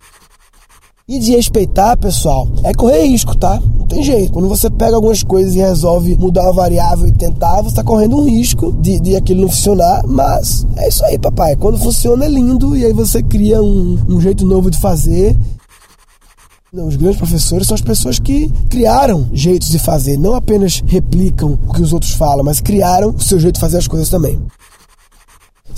E 1.08 1.18
de 1.18 1.32
respeitar, 1.32 1.96
pessoal, 1.96 2.46
é 2.62 2.74
correr 2.74 3.04
risco, 3.04 3.34
tá? 3.34 3.58
Não 3.78 3.86
tem 3.86 4.02
jeito. 4.02 4.30
Quando 4.30 4.46
você 4.46 4.68
pega 4.68 4.94
algumas 4.94 5.22
coisas 5.22 5.54
e 5.54 5.58
resolve 5.58 6.14
mudar 6.18 6.42
uma 6.42 6.52
variável 6.52 7.08
e 7.08 7.12
tentar, 7.12 7.62
você 7.62 7.68
está 7.68 7.82
correndo 7.82 8.14
um 8.18 8.28
risco 8.28 8.70
de, 8.74 9.00
de 9.00 9.16
aquilo 9.16 9.40
não 9.40 9.48
funcionar. 9.48 10.06
Mas 10.06 10.66
é 10.76 10.86
isso 10.86 11.02
aí, 11.06 11.18
papai. 11.18 11.56
Quando 11.56 11.78
funciona 11.78 12.26
é 12.26 12.28
lindo 12.28 12.76
e 12.76 12.84
aí 12.84 12.92
você 12.92 13.22
cria 13.22 13.62
um, 13.62 13.98
um 14.06 14.20
jeito 14.20 14.44
novo 14.44 14.70
de 14.70 14.76
fazer. 14.76 15.34
Não, 16.70 16.86
os 16.86 16.96
grandes 16.96 17.16
professores 17.16 17.66
são 17.66 17.74
as 17.74 17.80
pessoas 17.80 18.18
que 18.18 18.52
criaram 18.68 19.30
jeitos 19.32 19.70
de 19.70 19.78
fazer, 19.78 20.18
não 20.18 20.34
apenas 20.34 20.82
replicam 20.86 21.58
o 21.66 21.72
que 21.72 21.80
os 21.80 21.94
outros 21.94 22.12
falam, 22.12 22.44
mas 22.44 22.60
criaram 22.60 23.14
o 23.16 23.22
seu 23.22 23.40
jeito 23.40 23.54
de 23.54 23.60
fazer 23.62 23.78
as 23.78 23.88
coisas 23.88 24.10
também. 24.10 24.38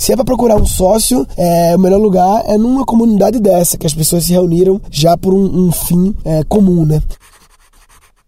Se 0.01 0.11
é 0.11 0.15
para 0.15 0.25
procurar 0.25 0.55
um 0.55 0.65
sócio, 0.65 1.27
é, 1.37 1.75
o 1.75 1.79
melhor 1.79 2.01
lugar 2.01 2.43
é 2.47 2.57
numa 2.57 2.83
comunidade 2.83 3.39
dessa, 3.39 3.77
que 3.77 3.85
as 3.85 3.93
pessoas 3.93 4.23
se 4.23 4.31
reuniram 4.33 4.81
já 4.89 5.15
por 5.15 5.31
um, 5.31 5.67
um 5.67 5.71
fim 5.71 6.15
é, 6.25 6.43
comum, 6.43 6.83
né? 6.83 7.03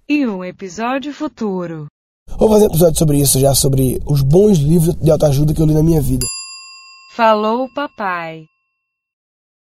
E 0.08 0.28
um 0.28 0.46
episódio 0.46 1.12
futuro. 1.12 1.88
Vou 2.38 2.48
fazer 2.48 2.66
um 2.66 2.68
episódio 2.68 3.00
sobre 3.00 3.18
isso 3.18 3.40
já, 3.40 3.56
sobre 3.56 4.00
os 4.06 4.22
bons 4.22 4.60
livros 4.60 4.94
de 4.98 5.10
autoajuda 5.10 5.52
que 5.52 5.60
eu 5.60 5.66
li 5.66 5.74
na 5.74 5.82
minha 5.82 6.00
vida. 6.00 6.24
Falou, 7.16 7.68
papai. 7.74 8.44